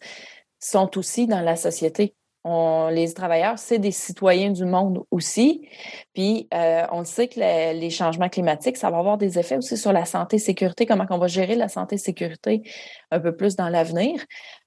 sont 0.58 0.96
aussi 0.96 1.26
dans 1.26 1.42
la 1.42 1.56
société. 1.56 2.14
Les 2.44 3.12
travailleurs, 3.14 3.58
c'est 3.58 3.78
des 3.78 3.90
citoyens 3.90 4.50
du 4.50 4.64
monde 4.64 5.04
aussi. 5.10 5.68
Puis, 6.14 6.48
euh, 6.54 6.86
on 6.90 7.04
sait 7.04 7.28
que 7.28 7.38
les 7.38 7.90
changements 7.90 8.30
climatiques, 8.30 8.78
ça 8.78 8.90
va 8.90 8.98
avoir 8.98 9.18
des 9.18 9.38
effets 9.38 9.58
aussi 9.58 9.76
sur 9.76 9.92
la 9.92 10.06
santé 10.06 10.38
sécurité, 10.38 10.86
comment 10.86 11.04
on 11.10 11.18
va 11.18 11.26
gérer 11.26 11.54
la 11.54 11.68
santé 11.68 11.98
sécurité 11.98 12.62
un 13.10 13.20
peu 13.20 13.36
plus 13.36 13.56
dans 13.56 13.68
l'avenir. 13.68 14.24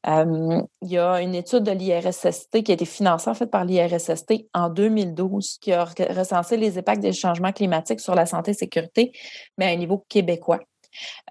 Euh, 0.07 0.61
il 0.83 0.91
y 0.91 0.97
a 0.99 1.19
une 1.21 1.33
étude 1.33 1.63
de 1.63 1.71
l'IRSST 1.71 2.61
qui 2.63 2.71
a 2.71 2.75
été 2.75 2.85
financée 2.85 3.29
en 3.29 3.33
fait 3.33 3.47
par 3.47 3.65
l'IRSST 3.65 4.47
en 4.53 4.69
2012 4.69 5.57
qui 5.59 5.73
a 5.73 5.85
recensé 5.85 6.57
les 6.57 6.77
impacts 6.77 7.01
des 7.01 7.13
changements 7.13 7.53
climatiques 7.53 8.01
sur 8.01 8.13
la 8.13 8.25
santé 8.25 8.53
sécurité, 8.53 9.11
mais 9.57 9.65
à 9.65 9.69
un 9.69 9.77
niveau 9.77 10.05
québécois. 10.09 10.59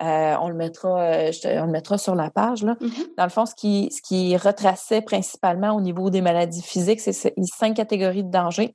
Euh, 0.02 0.34
on, 0.40 0.48
le 0.48 0.54
mettra, 0.54 1.00
euh, 1.00 1.32
on 1.44 1.66
le 1.66 1.72
mettra 1.72 1.98
sur 1.98 2.14
la 2.14 2.30
page. 2.30 2.62
Là. 2.62 2.74
Mm-hmm. 2.80 3.16
Dans 3.16 3.24
le 3.24 3.30
fond, 3.30 3.46
ce 3.46 3.54
qui, 3.54 3.90
ce 3.92 4.02
qui 4.02 4.36
retraçait 4.36 5.02
principalement 5.02 5.72
au 5.72 5.80
niveau 5.80 6.10
des 6.10 6.20
maladies 6.20 6.62
physiques, 6.62 7.00
c'est 7.00 7.32
les 7.36 7.46
cinq 7.46 7.74
catégories 7.74 8.24
de 8.24 8.30
danger. 8.30 8.74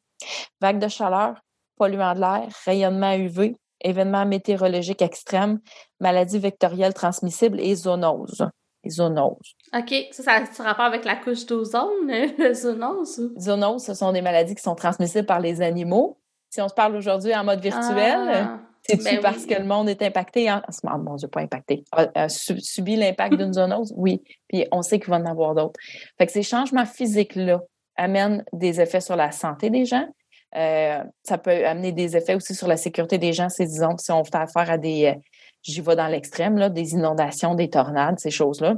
Vague 0.61 0.79
de 0.79 0.87
chaleur, 0.87 1.35
polluant 1.77 2.13
de 2.13 2.19
l'air, 2.19 2.47
rayonnement 2.65 3.13
UV, 3.13 3.55
événements 3.81 4.25
météorologiques 4.25 5.01
extrêmes, 5.01 5.59
maladies 5.99 6.39
vectorielles 6.39 6.93
transmissibles 6.93 7.59
et 7.59 7.75
zoonoses. 7.75 8.47
Les 8.83 8.91
zoonoses. 8.91 9.55
OK. 9.75 9.93
Ça, 10.11 10.45
ça 10.45 10.63
a 10.63 10.67
rapport 10.67 10.85
avec 10.85 11.05
la 11.05 11.15
couche 11.15 11.45
d'ozone, 11.45 12.07
le 12.37 12.53
zoonose? 12.53 13.33
Zoonoses, 13.39 13.85
ce 13.85 13.93
sont 13.93 14.11
des 14.11 14.21
maladies 14.21 14.55
qui 14.55 14.63
sont 14.63 14.75
transmissibles 14.75 15.25
par 15.25 15.39
les 15.39 15.61
animaux. 15.61 16.17
Si 16.49 16.61
on 16.61 16.69
se 16.69 16.73
parle 16.73 16.95
aujourd'hui 16.95 17.35
en 17.35 17.43
mode 17.43 17.59
virtuel, 17.59 18.29
ah. 18.33 18.59
C'est-tu 18.89 19.03
ben 19.03 19.21
parce 19.21 19.45
que 19.45 19.53
le 19.53 19.65
monde 19.65 19.89
est 19.89 20.01
impacté 20.01 20.49
en 20.51 20.61
ce 20.69 20.79
moment? 20.83 20.99
Bon, 20.99 21.15
Dieu, 21.15 21.27
pas 21.27 21.41
impacté. 21.41 21.83
A, 21.91 22.29
subi 22.29 22.95
l'impact 22.95 23.35
d'une 23.35 23.53
zoonose? 23.53 23.93
Oui. 23.95 24.21
Puis 24.47 24.65
on 24.71 24.81
sait 24.81 24.99
qu'il 24.99 25.09
va 25.09 25.17
en 25.17 25.25
avoir 25.25 25.55
d'autres. 25.55 25.79
Fait 26.17 26.25
que 26.25 26.31
ces 26.31 26.43
changements 26.43 26.85
physiques-là 26.85 27.61
amènent 27.97 28.45
des 28.53 28.79
effets 28.79 29.01
sur 29.01 29.15
la 29.15 29.31
santé 29.31 29.69
des 29.69 29.85
gens. 29.85 30.07
Euh, 30.55 31.03
ça 31.23 31.37
peut 31.37 31.65
amener 31.65 31.91
des 31.91 32.15
effets 32.15 32.35
aussi 32.35 32.55
sur 32.55 32.67
la 32.67 32.77
sécurité 32.77 33.17
des 33.17 33.33
gens. 33.33 33.49
C'est, 33.49 33.65
disons, 33.65 33.97
si 33.97 34.11
on 34.11 34.23
fait 34.23 34.35
affaire 34.35 34.69
à 34.71 34.77
des, 34.77 35.07
euh, 35.07 35.19
j'y 35.61 35.81
vais 35.81 35.95
dans 35.95 36.07
l'extrême, 36.07 36.57
là, 36.57 36.69
des 36.69 36.93
inondations, 36.93 37.55
des 37.55 37.69
tornades, 37.69 38.19
ces 38.19 38.31
choses-là. 38.31 38.75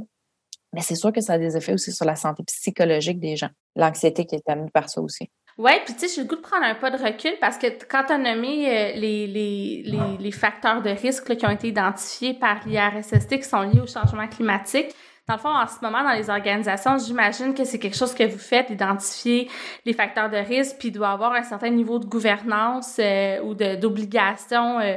Mais 0.72 0.82
c'est 0.82 0.94
sûr 0.94 1.12
que 1.12 1.20
ça 1.20 1.34
a 1.34 1.38
des 1.38 1.56
effets 1.56 1.72
aussi 1.72 1.92
sur 1.92 2.04
la 2.04 2.16
santé 2.16 2.42
psychologique 2.44 3.18
des 3.18 3.36
gens. 3.36 3.50
L'anxiété 3.76 4.24
qui 4.24 4.36
est 4.36 4.48
amenée 4.48 4.70
par 4.70 4.88
ça 4.88 5.00
aussi. 5.00 5.30
Oui, 5.62 5.72
puis 5.84 5.92
tu 5.92 6.08
sais, 6.08 6.14
j'ai 6.14 6.22
le 6.22 6.26
goût 6.26 6.36
de 6.36 6.40
prendre 6.40 6.64
un 6.64 6.74
pas 6.74 6.90
de 6.90 6.96
recul 6.96 7.32
parce 7.38 7.58
que 7.58 7.66
quand 7.86 8.04
tu 8.06 8.14
as 8.14 8.18
nommé 8.18 8.66
euh, 8.66 8.92
les, 8.94 9.26
les, 9.26 9.82
les, 9.84 10.16
les, 10.18 10.30
facteurs 10.30 10.80
de 10.80 10.88
risque 10.88 11.36
qui 11.36 11.44
ont 11.44 11.50
été 11.50 11.68
identifiés 11.68 12.32
par 12.32 12.66
l'IRSST 12.66 13.28
qui 13.28 13.42
sont 13.42 13.60
liés 13.60 13.80
au 13.80 13.86
changement 13.86 14.26
climatique, 14.26 14.86
dans 15.30 15.36
le 15.36 15.40
fond, 15.40 15.56
en 15.56 15.66
ce 15.68 15.78
moment, 15.80 16.02
dans 16.02 16.16
les 16.16 16.28
organisations, 16.28 16.98
j'imagine 16.98 17.54
que 17.54 17.64
c'est 17.64 17.78
quelque 17.78 17.96
chose 17.96 18.14
que 18.14 18.24
vous 18.24 18.38
faites, 18.38 18.68
identifier 18.70 19.48
les 19.86 19.92
facteurs 19.92 20.28
de 20.28 20.36
risque, 20.36 20.76
puis 20.78 20.88
il 20.88 20.92
doit 20.92 21.10
avoir 21.10 21.32
un 21.34 21.44
certain 21.44 21.70
niveau 21.70 22.00
de 22.00 22.06
gouvernance 22.06 22.96
euh, 22.98 23.40
ou 23.42 23.54
d'obligation 23.54 24.80
euh, 24.80 24.96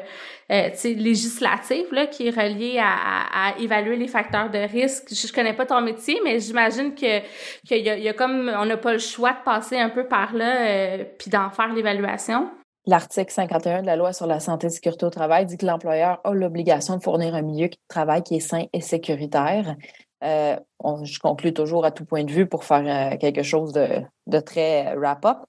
euh, 0.51 0.69
législative 0.83 1.85
là, 1.91 2.07
qui 2.07 2.27
est 2.27 2.31
relié 2.31 2.81
à, 2.81 3.53
évaluer 3.59 3.95
les 3.95 4.07
facteurs 4.07 4.49
de 4.49 4.57
risque. 4.57 5.05
Je, 5.09 5.27
je 5.27 5.33
connais 5.33 5.53
pas 5.53 5.67
ton 5.67 5.81
métier, 5.81 6.19
mais 6.23 6.39
j'imagine 6.39 6.95
que 6.95 7.19
qu'il 7.67 7.83
y, 7.85 8.09
a 8.09 8.13
comme 8.13 8.51
on 8.57 8.65
n'a 8.65 8.77
pas 8.77 8.93
le 8.93 8.99
choix 8.99 9.33
de 9.33 9.43
passer 9.45 9.77
un 9.77 9.89
peu 9.89 10.07
par 10.07 10.33
là, 10.33 10.97
puis 11.19 11.29
d'en 11.29 11.51
faire 11.51 11.71
l'évaluation. 11.73 12.49
L'article 12.85 13.31
51 13.31 13.81
de 13.81 13.85
la 13.85 13.95
loi 13.95 14.11
sur 14.11 14.27
la 14.27 14.41
santé 14.41 14.67
et 14.67 14.69
sécurité 14.69 15.05
au 15.05 15.09
travail 15.09 15.45
dit 15.45 15.55
que 15.55 15.65
l'employeur 15.65 16.19
a 16.25 16.33
l'obligation 16.33 16.97
de 16.97 17.01
fournir 17.01 17.33
un 17.33 17.41
milieu 17.41 17.69
de 17.69 17.75
travail 17.87 18.23
qui 18.23 18.35
est 18.35 18.41
sain 18.41 18.65
et 18.73 18.81
sécuritaire. 18.81 19.77
Euh, 20.23 20.57
je 21.03 21.19
conclue 21.19 21.53
toujours 21.53 21.85
à 21.85 21.91
tout 21.91 22.05
point 22.05 22.23
de 22.23 22.31
vue 22.31 22.47
pour 22.47 22.63
faire 22.63 23.13
euh, 23.13 23.17
quelque 23.17 23.43
chose 23.43 23.73
de, 23.73 24.39
très 24.39 24.95
wrap-up. 24.95 25.39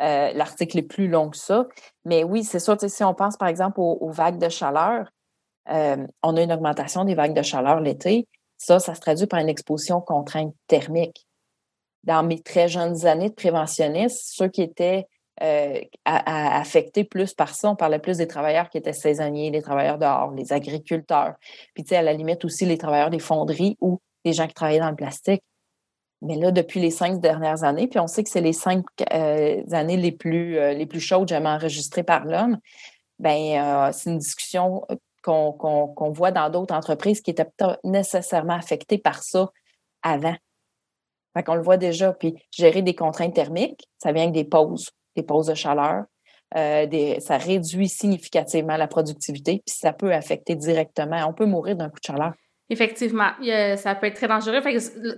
Euh, 0.00 0.32
l'article 0.34 0.78
est 0.78 0.82
plus 0.82 1.08
long 1.08 1.30
que 1.30 1.36
ça. 1.36 1.66
Mais 2.04 2.22
oui, 2.22 2.44
c'est 2.44 2.60
sûr, 2.60 2.76
si 2.80 3.04
on 3.04 3.14
pense 3.14 3.36
par 3.36 3.48
exemple 3.48 3.80
aux, 3.80 4.10
vagues 4.10 4.38
de 4.38 4.48
chaleur, 4.48 5.10
on 5.66 6.36
a 6.36 6.42
une 6.42 6.52
augmentation 6.52 7.04
des 7.04 7.14
vagues 7.14 7.34
de 7.34 7.42
chaleur 7.42 7.80
l'été. 7.80 8.26
Ça, 8.56 8.78
ça 8.78 8.94
se 8.94 9.00
traduit 9.00 9.26
par 9.26 9.40
une 9.40 9.48
exposition 9.48 9.98
aux 9.98 10.02
contraintes 10.02 10.54
thermiques. 10.66 11.26
Dans 12.04 12.22
mes 12.22 12.40
très 12.40 12.66
jeunes 12.66 13.06
années 13.06 13.28
de 13.28 13.34
préventionniste, 13.34 14.34
ceux 14.34 14.48
qui 14.48 14.62
étaient 14.62 15.06
affectés 16.04 17.04
plus 17.04 17.34
par 17.34 17.54
ça. 17.54 17.70
On 17.70 17.76
parlait 17.76 17.98
plus 17.98 18.18
des 18.18 18.26
travailleurs 18.26 18.68
qui 18.68 18.78
étaient 18.78 18.92
saisonniers, 18.92 19.50
les 19.50 19.62
travailleurs 19.62 19.98
dehors, 19.98 20.32
les 20.32 20.52
agriculteurs. 20.52 21.34
Puis, 21.74 21.84
à 21.94 22.02
la 22.02 22.12
limite 22.12 22.44
aussi 22.44 22.66
les 22.66 22.76
travailleurs 22.76 23.10
des 23.10 23.20
fonderies 23.20 23.76
ou 23.80 24.00
des 24.24 24.32
gens 24.32 24.46
qui 24.46 24.54
travaillaient 24.54 24.80
dans 24.80 24.90
le 24.90 24.96
plastique. 24.96 25.42
Mais 26.22 26.36
là, 26.36 26.50
depuis 26.50 26.80
les 26.80 26.90
cinq 26.90 27.20
dernières 27.20 27.64
années, 27.64 27.88
puis 27.88 27.98
on 27.98 28.06
sait 28.06 28.22
que 28.22 28.28
c'est 28.28 28.42
les 28.42 28.52
cinq 28.52 28.84
euh, 29.12 29.62
années 29.72 29.96
les 29.96 30.12
plus, 30.12 30.58
euh, 30.58 30.74
les 30.74 30.86
plus 30.86 31.00
chaudes 31.00 31.28
jamais 31.28 31.48
enregistrées 31.48 32.02
par 32.02 32.26
l'homme, 32.26 32.58
ben 33.18 33.88
euh, 33.88 33.92
c'est 33.92 34.10
une 34.10 34.18
discussion 34.18 34.86
qu'on 35.22 36.12
voit 36.12 36.30
dans 36.30 36.50
d'autres 36.50 36.74
entreprises 36.74 37.20
qui 37.20 37.30
étaient 37.30 37.50
pas 37.56 37.78
nécessairement 37.84 38.54
affectées 38.54 38.98
par 38.98 39.22
ça 39.22 39.50
avant. 40.02 40.36
Fait 41.34 41.42
qu'on 41.42 41.54
le 41.54 41.62
voit 41.62 41.76
déjà. 41.76 42.12
Puis 42.12 42.34
gérer 42.50 42.82
des 42.82 42.94
contraintes 42.94 43.34
thermiques, 43.34 43.88
ça 44.02 44.12
vient 44.12 44.24
avec 44.24 44.34
des 44.34 44.44
pauses, 44.44 44.90
des 45.16 45.22
pauses 45.22 45.46
de 45.46 45.54
chaleur. 45.54 46.04
Ça 46.54 47.36
réduit 47.38 47.88
significativement 47.88 48.76
la 48.76 48.88
productivité, 48.88 49.62
puis 49.64 49.74
ça 49.74 49.92
peut 49.92 50.12
affecter 50.12 50.56
directement. 50.56 51.24
On 51.28 51.32
peut 51.32 51.46
mourir 51.46 51.76
d'un 51.76 51.88
coup 51.88 52.00
de 52.00 52.06
chaleur. 52.06 52.32
Effectivement, 52.70 53.30
ça 53.76 53.96
peut 53.96 54.06
être 54.06 54.14
très 54.14 54.28
dangereux. 54.28 54.60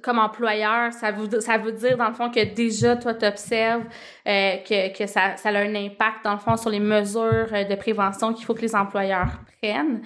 comme 0.03 0.19
employeur, 0.19 0.91
ça 0.93 1.11
veut, 1.11 1.41
ça 1.41 1.59
veut 1.59 1.73
dire 1.73 1.99
dans 1.99 2.09
le 2.09 2.15
fond 2.15 2.31
que 2.31 2.43
déjà 2.43 2.97
toi 2.97 3.13
tu 3.13 3.27
observes 3.27 3.85
euh, 4.27 4.57
que, 4.67 4.97
que 4.97 5.07
ça, 5.07 5.37
ça 5.37 5.51
a 5.51 5.59
un 5.59 5.75
impact 5.75 6.25
dans 6.25 6.33
le 6.33 6.39
fond 6.39 6.57
sur 6.57 6.71
les 6.71 6.81
mesures 6.81 7.49
euh, 7.53 7.65
de 7.65 7.75
prévention 7.75 8.33
qu'il 8.33 8.47
faut 8.47 8.55
que 8.55 8.63
les 8.63 8.75
employeurs 8.75 9.33
prennent. 9.61 10.01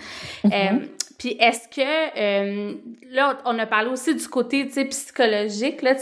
Mm-hmm. 0.45 0.75
Euh, 0.75 0.87
puis 1.19 1.37
est-ce 1.41 1.69
que 1.69 3.15
là 3.15 3.39
on 3.45 3.59
a 3.59 3.67
parlé 3.67 3.91
aussi 3.91 4.15
du 4.15 4.29
côté 4.29 4.65
psychologique 4.65 5.83
là, 5.83 5.95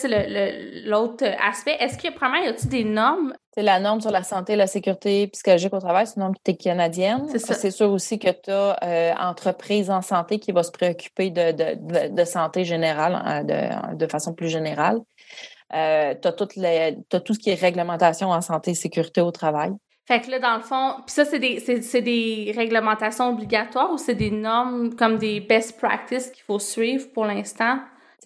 l'autre 0.85 1.25
aspect. 1.43 1.77
Est-ce 1.81 1.99
que 1.99 2.13
premièrement 2.13 2.47
y 2.47 2.49
a-t-il 2.49 2.69
des 2.69 2.85
normes? 2.85 3.35
C'est 3.55 3.63
la 3.63 3.79
norme 3.79 4.01
sur 4.01 4.11
la 4.11 4.25
santé 4.25 4.55
et 4.55 4.57
la 4.57 4.67
sécurité 4.67 5.29
psychologique 5.29 5.73
au 5.73 5.79
travail, 5.79 6.09
c'est 6.09 6.17
une 6.17 6.23
norme 6.23 6.35
qui 6.43 6.51
est 6.51 6.57
canadienne. 6.57 7.29
C'est 7.39 7.71
sûr 7.71 7.91
aussi 7.93 8.19
que 8.19 8.31
tu 8.31 8.51
as 8.51 8.77
euh, 8.83 9.15
entreprise 9.15 9.91
en 9.91 10.03
santé 10.03 10.41
qui 10.41 10.51
va 10.51 10.65
se 10.65 10.73
préoccuper 10.73 11.31
de, 11.31 11.53
de, 11.53 12.09
de, 12.09 12.25
santé 12.25 12.65
générale, 12.65 13.15
hein, 13.25 13.45
de, 13.45 13.97
de, 13.97 14.07
façon 14.09 14.35
plus 14.35 14.49
générale. 14.49 14.99
Euh, 15.73 16.15
tu 16.21 16.27
as, 16.27 16.33
as, 17.17 17.21
tout 17.21 17.35
ce 17.35 17.39
qui 17.39 17.51
est 17.51 17.55
réglementation 17.55 18.31
en 18.31 18.41
santé 18.41 18.73
et 18.73 18.75
sécurité 18.75 19.21
au 19.21 19.31
travail. 19.31 19.71
Fait 20.07 20.21
que 20.21 20.31
là, 20.31 20.39
dans 20.39 20.57
le 20.57 20.63
fond, 20.63 20.97
puis 21.07 21.15
ça, 21.15 21.25
c'est 21.25 21.39
des, 21.39 21.61
c'est, 21.61 22.03
des 22.03 22.53
réglementations 22.55 23.31
obligatoires 23.31 23.91
ou 23.91 23.97
c'est 23.97 24.15
des 24.15 24.31
normes 24.31 24.95
comme 24.95 25.17
des 25.17 25.41
best 25.41 25.79
practices 25.79 26.31
qu'il 26.31 26.43
faut 26.45 26.59
suivre 26.59 27.07
pour 27.13 27.25
l'instant? 27.25 27.79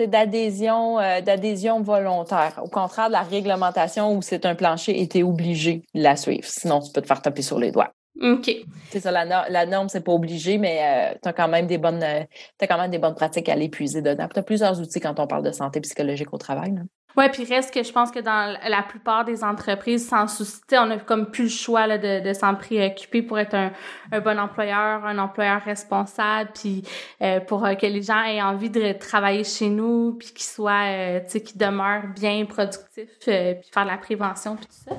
d'adhésion 0.06 1.00
euh, 1.00 1.20
d'adhésion 1.20 1.80
volontaire. 1.82 2.60
Au 2.62 2.68
contraire 2.68 3.08
de 3.08 3.12
la 3.14 3.22
réglementation 3.22 4.16
où 4.16 4.22
c'est 4.22 4.46
un 4.46 4.54
plancher 4.54 5.00
et 5.00 5.08
tu 5.08 5.18
es 5.18 5.22
obligé 5.24 5.82
de 5.92 6.02
la 6.02 6.14
suivre. 6.14 6.44
Sinon, 6.44 6.80
tu 6.80 6.92
peux 6.92 7.00
te 7.00 7.06
faire 7.08 7.20
taper 7.20 7.42
sur 7.42 7.58
les 7.58 7.72
doigts. 7.72 7.92
OK. 8.20 8.50
C'est 8.90 9.00
ça, 9.00 9.10
la, 9.10 9.48
la 9.48 9.66
norme, 9.66 9.88
c'est 9.88 10.00
pas 10.00 10.12
obligé, 10.12 10.58
mais 10.58 10.80
euh, 10.82 11.18
tu 11.22 11.28
as 11.28 11.32
quand 11.32 11.48
même 11.48 11.66
des 11.66 11.78
bonnes 11.78 12.02
euh, 12.02 12.24
quand 12.60 12.78
même 12.78 12.90
des 12.90 12.98
bonnes 12.98 13.14
pratiques 13.14 13.48
à 13.48 13.54
l'épuiser 13.54 14.02
dedans. 14.02 14.28
Tu 14.32 14.38
as 14.38 14.42
plusieurs 14.42 14.80
outils 14.80 15.00
quand 15.00 15.18
on 15.20 15.26
parle 15.26 15.44
de 15.44 15.52
santé 15.52 15.80
psychologique 15.80 16.32
au 16.32 16.38
travail. 16.38 16.74
Oui, 17.16 17.24
puis 17.30 17.44
reste 17.44 17.72
que 17.72 17.82
je 17.82 17.90
pense 17.90 18.10
que 18.10 18.20
dans 18.20 18.56
la 18.68 18.82
plupart 18.82 19.24
des 19.24 19.42
entreprises, 19.42 20.08
sans 20.08 20.28
souci, 20.28 20.60
on 20.72 20.90
a 20.90 20.98
comme 20.98 21.30
plus 21.30 21.44
le 21.44 21.48
choix 21.48 21.86
là, 21.86 21.98
de, 21.98 22.20
de 22.20 22.32
s'en 22.32 22.54
préoccuper 22.54 23.22
pour 23.22 23.38
être 23.38 23.54
un, 23.54 23.72
un, 24.12 24.20
bon 24.20 24.38
employeur, 24.38 25.04
un 25.04 25.18
employeur 25.18 25.62
responsable, 25.62 26.50
puis 26.54 26.84
euh, 27.22 27.40
pour 27.40 27.64
euh, 27.64 27.74
que 27.74 27.86
les 27.86 28.02
gens 28.02 28.22
aient 28.22 28.42
envie 28.42 28.70
de 28.70 28.92
travailler 28.92 29.42
chez 29.42 29.68
nous, 29.68 30.16
puis 30.18 30.28
qu'ils 30.28 30.44
soient, 30.44 30.86
euh, 30.86 31.20
tu 31.20 31.30
sais, 31.30 31.42
qu'ils 31.42 31.58
demeurent 31.58 32.08
bien 32.14 32.44
productifs, 32.44 33.18
puis 33.20 33.32
faire 33.72 33.84
de 33.84 33.90
la 33.90 33.98
prévention, 33.98 34.56
puis 34.56 34.66
tout 34.66 34.90
ça. 34.90 34.96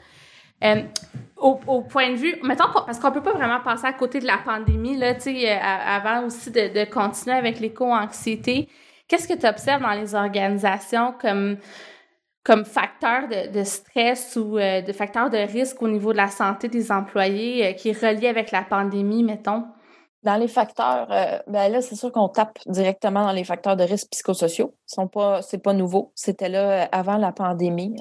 Au, 1.37 1.57
au, 1.67 1.81
point 1.83 2.09
de 2.11 2.15
vue, 2.15 2.35
mettons, 2.43 2.65
parce 2.85 2.99
qu'on 2.99 3.13
peut 3.13 3.23
pas 3.23 3.31
vraiment 3.31 3.61
passer 3.61 3.85
à 3.85 3.93
côté 3.93 4.19
de 4.19 4.25
la 4.25 4.39
pandémie, 4.39 4.97
là, 4.97 5.13
tu 5.13 5.21
sais, 5.21 5.49
avant 5.57 6.25
aussi 6.25 6.51
de, 6.51 6.67
de 6.73 6.83
continuer 6.83 7.37
avec 7.37 7.61
l'éco-anxiété, 7.61 8.67
qu'est-ce 9.07 9.25
que 9.25 9.39
tu 9.39 9.47
observes 9.47 9.81
dans 9.81 9.93
les 9.93 10.15
organisations 10.15 11.13
comme 11.13 11.55
comme 12.43 12.65
facteur 12.65 13.27
de, 13.27 13.63
stress 13.63 14.35
ou 14.35 14.57
euh, 14.57 14.81
de 14.81 14.93
facteur 14.93 15.29
de 15.29 15.37
risque 15.37 15.81
au 15.81 15.87
niveau 15.87 16.11
de 16.11 16.17
la 16.17 16.29
santé 16.29 16.67
des 16.67 16.91
employés 16.91 17.67
euh, 17.67 17.73
qui 17.73 17.89
est 17.89 17.99
relié 17.99 18.27
avec 18.27 18.51
la 18.51 18.63
pandémie, 18.63 19.23
mettons? 19.23 19.65
Dans 20.23 20.35
les 20.35 20.49
facteurs, 20.49 21.07
euh, 21.11 21.39
ben 21.47 21.71
là, 21.71 21.81
c'est 21.81 21.95
sûr 21.95 22.11
qu'on 22.11 22.27
tape 22.27 22.59
directement 22.65 23.23
dans 23.23 23.31
les 23.31 23.45
facteurs 23.45 23.77
de 23.77 23.83
risque 23.83 24.09
psychosociaux. 24.11 24.75
Ce 24.85 24.95
sont 24.95 25.07
pas 25.07 25.73
nouveau. 25.73 26.11
C'était 26.13 26.49
là 26.49 26.89
avant 26.91 27.15
la 27.15 27.31
pandémie. 27.31 27.95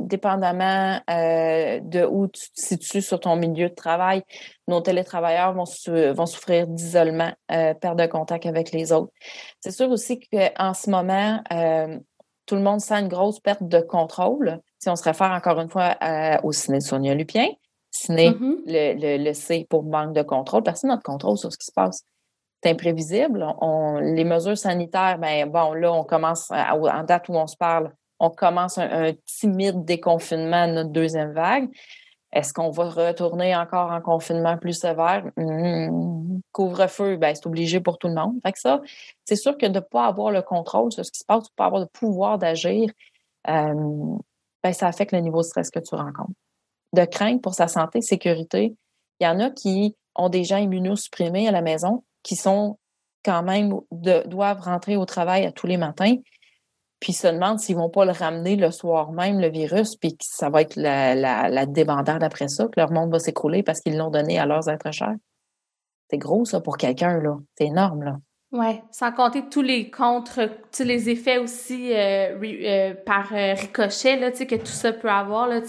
dépendamment 0.00 0.98
de 1.06 2.04
où 2.06 2.26
tu 2.26 2.50
te 2.50 2.60
situes 2.60 3.02
sur 3.02 3.20
ton 3.20 3.36
milieu 3.36 3.68
de 3.68 3.74
travail, 3.74 4.24
nos 4.66 4.80
télétravailleurs 4.80 5.52
vont, 5.52 5.64
vont 6.12 6.26
souffrir 6.26 6.66
d'isolement, 6.66 7.30
perte 7.46 7.98
de 7.98 8.06
contact 8.06 8.46
avec 8.46 8.72
les 8.72 8.90
autres. 8.90 9.12
C'est 9.60 9.70
sûr 9.70 9.88
aussi 9.90 10.18
qu'en 10.18 10.74
ce 10.74 10.90
moment, 10.90 11.40
tout 12.46 12.56
le 12.56 12.62
monde 12.62 12.80
sent 12.80 13.00
une 13.00 13.08
grosse 13.08 13.40
perte 13.40 13.62
de 13.62 13.80
contrôle. 13.80 14.60
Si 14.78 14.88
on 14.88 14.96
se 14.96 15.04
réfère 15.04 15.30
encore 15.30 15.60
une 15.60 15.68
fois 15.68 15.96
au 16.42 16.52
ciné 16.52 16.78
de 16.78 16.82
Sonia 16.82 17.14
Lupien, 17.14 17.48
ciné, 17.90 18.30
mm-hmm. 18.30 18.56
le, 18.66 19.24
le, 19.24 19.32
C 19.32 19.66
pour 19.70 19.84
manque 19.84 20.14
de 20.14 20.22
contrôle. 20.22 20.62
Personne 20.62 20.90
n'a 20.90 20.96
de 20.96 21.02
contrôle 21.02 21.38
sur 21.38 21.52
ce 21.52 21.58
qui 21.58 21.66
se 21.66 21.72
passe. 21.72 22.04
C'est 22.62 22.70
imprévisible. 22.70 23.46
On, 23.60 23.98
les 23.98 24.24
mesures 24.24 24.58
sanitaires, 24.58 25.18
ben 25.18 25.48
bon, 25.48 25.74
là, 25.74 25.92
on 25.92 26.04
commence, 26.04 26.50
en 26.50 27.04
date 27.04 27.28
où 27.28 27.34
on 27.34 27.46
se 27.46 27.56
parle, 27.56 27.92
on 28.18 28.30
commence 28.30 28.78
un, 28.78 29.08
un 29.08 29.12
timide 29.26 29.84
déconfinement 29.84 30.66
de 30.68 30.72
notre 30.72 30.90
deuxième 30.90 31.32
vague. 31.32 31.68
Est-ce 32.34 32.52
qu'on 32.52 32.70
va 32.70 32.90
retourner 32.90 33.54
encore 33.54 33.92
en 33.92 34.00
confinement 34.00 34.58
plus 34.58 34.72
sévère? 34.72 35.24
Hmm, 35.36 36.40
couvre-feu, 36.50 37.16
ben, 37.16 37.34
c'est 37.34 37.46
obligé 37.46 37.80
pour 37.80 37.96
tout 37.96 38.08
le 38.08 38.14
monde. 38.14 38.34
Fait 38.44 38.56
ça, 38.56 38.80
c'est 39.24 39.36
sûr 39.36 39.56
que 39.56 39.66
de 39.66 39.74
ne 39.74 39.80
pas 39.80 40.06
avoir 40.06 40.32
le 40.32 40.42
contrôle 40.42 40.92
sur 40.92 41.06
ce 41.06 41.12
qui 41.12 41.20
se 41.20 41.24
passe, 41.24 41.44
de 41.44 41.48
ne 41.52 41.56
pas 41.56 41.66
avoir 41.66 41.80
le 41.80 41.86
pouvoir 41.86 42.38
d'agir, 42.38 42.90
euh, 43.48 44.16
ben, 44.62 44.72
ça 44.72 44.88
affecte 44.88 45.12
le 45.12 45.20
niveau 45.20 45.38
de 45.38 45.46
stress 45.46 45.70
que 45.70 45.78
tu 45.78 45.94
rencontres. 45.94 46.32
De 46.92 47.04
crainte 47.04 47.40
pour 47.40 47.54
sa 47.54 47.68
santé, 47.68 48.00
sécurité, 48.00 48.74
il 49.20 49.24
y 49.24 49.28
en 49.28 49.38
a 49.38 49.50
qui 49.50 49.96
ont 50.16 50.28
des 50.28 50.42
gens 50.42 50.58
immunosupprimés 50.58 51.46
à 51.46 51.52
la 51.52 51.62
maison, 51.62 52.02
qui 52.24 52.34
sont 52.34 52.78
quand 53.24 53.42
même, 53.42 53.74
doivent 53.92 54.60
rentrer 54.60 54.96
au 54.96 55.04
travail 55.04 55.46
à 55.46 55.52
tous 55.52 55.66
les 55.66 55.76
matins, 55.76 56.16
puis 57.04 57.12
se 57.12 57.26
demandent 57.26 57.60
s'ils 57.60 57.76
vont 57.76 57.90
pas 57.90 58.06
le 58.06 58.12
ramener 58.12 58.56
le 58.56 58.70
soir 58.70 59.12
même, 59.12 59.38
le 59.38 59.50
virus, 59.50 59.94
puis 59.94 60.16
que 60.16 60.24
ça 60.24 60.48
va 60.48 60.62
être 60.62 60.76
la, 60.76 61.66
débandade 61.66 62.24
après 62.24 62.48
ça, 62.48 62.64
que 62.64 62.80
leur 62.80 62.92
monde 62.92 63.10
va 63.10 63.18
s'écrouler 63.18 63.62
parce 63.62 63.80
qu'ils 63.80 63.98
l'ont 63.98 64.10
donné 64.10 64.38
à 64.38 64.46
leurs 64.46 64.70
êtres 64.70 64.90
chers. 64.90 65.14
C'est 66.10 66.16
gros, 66.16 66.46
ça, 66.46 66.62
pour 66.62 66.78
quelqu'un, 66.78 67.20
là. 67.20 67.36
C'est 67.58 67.66
énorme, 67.66 68.04
là. 68.04 68.16
Oui, 68.52 68.80
sans 68.90 69.12
compter 69.12 69.42
tous 69.50 69.60
les 69.60 69.90
contre, 69.90 70.48
tous 70.74 70.84
les 70.84 71.10
effets 71.10 71.36
aussi 71.36 71.92
euh, 71.92 72.38
euh, 72.42 72.94
par 73.04 73.34
euh, 73.34 73.52
ricochet, 73.52 74.16
là, 74.16 74.30
que 74.30 74.54
tout 74.54 74.66
ça 74.66 74.92
peut 74.92 75.10
avoir, 75.10 75.46
là, 75.46 75.60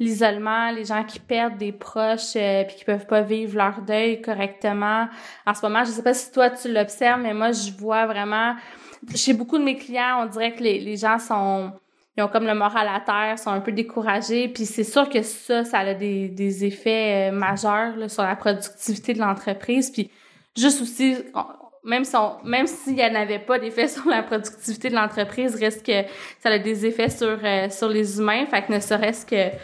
l'isolement, 0.00 0.72
les 0.72 0.84
gens 0.84 1.04
qui 1.04 1.20
perdent 1.20 1.58
des 1.58 1.72
proches 1.72 2.32
puis 2.32 2.76
qui 2.76 2.84
peuvent 2.84 3.06
pas 3.06 3.20
vivre 3.20 3.56
leur 3.56 3.82
deuil 3.82 4.20
correctement. 4.20 5.06
En 5.46 5.54
ce 5.54 5.64
moment, 5.64 5.84
je 5.84 5.90
sais 5.90 6.02
pas 6.02 6.14
si 6.14 6.32
toi 6.32 6.50
tu 6.50 6.72
l'observes, 6.72 7.20
mais 7.20 7.34
moi, 7.34 7.52
je 7.52 7.70
vois 7.70 8.06
vraiment 8.06 8.56
chez 9.14 9.32
beaucoup 9.32 9.58
de 9.58 9.64
mes 9.64 9.76
clients, 9.76 10.22
on 10.22 10.26
dirait 10.26 10.52
que 10.54 10.62
les, 10.62 10.80
les 10.80 10.96
gens 10.96 11.18
sont 11.18 11.72
ils 12.16 12.22
ont 12.22 12.28
comme 12.28 12.46
le 12.46 12.54
moral 12.54 12.88
à 12.88 13.00
terre, 13.00 13.38
sont 13.38 13.50
un 13.50 13.60
peu 13.60 13.72
découragés, 13.72 14.48
puis 14.48 14.66
c'est 14.66 14.84
sûr 14.84 15.08
que 15.08 15.22
ça, 15.22 15.64
ça 15.64 15.78
a 15.78 15.94
des, 15.94 16.28
des 16.28 16.64
effets 16.64 17.30
euh, 17.30 17.32
majeurs 17.32 17.96
là, 17.96 18.08
sur 18.08 18.22
la 18.24 18.36
productivité 18.36 19.14
de 19.14 19.20
l'entreprise, 19.20 19.90
puis 19.90 20.10
juste 20.56 20.82
aussi, 20.82 21.16
même 21.84 22.04
si 22.04 22.16
même 22.44 22.66
s'il 22.66 22.94
n'y 22.94 23.04
en 23.04 23.14
avait 23.14 23.38
pas 23.38 23.58
d'effet 23.58 23.88
sur 23.96 24.06
la 24.08 24.22
productivité 24.22 24.90
de 24.90 24.94
l'entreprise, 24.94 25.54
reste 25.54 25.86
que 25.86 26.02
ça 26.40 26.50
a 26.50 26.58
des 26.58 26.84
effets 26.84 27.10
sur 27.10 27.38
euh, 27.42 27.70
sur 27.70 27.88
les 27.88 28.18
humains, 28.18 28.44
fait 28.46 28.62
que 28.62 28.72
ne 28.72 28.80
serait-ce 28.80 29.24
que 29.24 29.56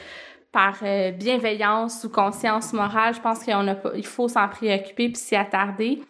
par 0.52 0.78
euh, 0.82 1.10
bienveillance 1.10 2.04
ou 2.04 2.08
conscience 2.08 2.72
morale, 2.72 3.14
je 3.14 3.20
pense 3.20 3.44
qu'on 3.44 3.76
faut 4.04 4.28
s'en 4.28 4.48
préoccuper 4.48 5.08
puis 5.10 5.16
s'y 5.16 5.36
attarder. 5.36 6.00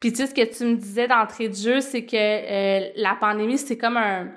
Puis 0.00 0.12
tu 0.12 0.18
sais, 0.18 0.26
ce 0.26 0.34
que 0.34 0.44
tu 0.44 0.64
me 0.64 0.76
disais 0.76 1.08
d'entrée 1.08 1.48
de 1.48 1.54
jeu, 1.54 1.80
c'est 1.80 2.04
que 2.04 2.16
euh, 2.16 2.90
la 2.96 3.14
pandémie, 3.14 3.58
c'est 3.58 3.78
comme 3.78 3.96
un, 3.96 4.28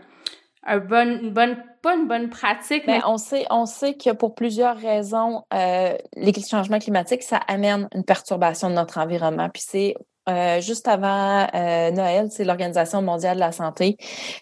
un 0.64 0.78
bon, 0.80 1.22
une 1.22 1.32
bonne, 1.32 1.58
pas 1.82 1.96
une 1.96 2.08
bonne 2.08 2.30
pratique. 2.30 2.86
Ben, 2.86 2.98
mais... 2.98 3.02
on 3.06 3.18
sait, 3.18 3.46
on 3.50 3.66
sait 3.66 3.96
que 3.96 4.12
pour 4.12 4.36
plusieurs 4.36 4.78
raisons, 4.78 5.44
euh, 5.54 5.98
les 6.16 6.34
changements 6.34 6.80
climatiques, 6.80 7.24
ça 7.24 7.38
amène 7.48 7.88
une 7.96 8.04
perturbation 8.04 8.70
de 8.70 8.76
notre 8.76 8.98
environnement. 9.00 9.50
Puis 9.50 9.64
c'est 9.66 9.96
euh, 10.30 10.60
juste 10.60 10.88
avant 10.88 11.48
euh, 11.54 11.92
Noël, 11.92 12.28
c'est 12.32 12.44
l'Organisation 12.44 13.02
mondiale 13.02 13.36
de 13.36 13.40
la 13.40 13.54
santé 13.54 13.98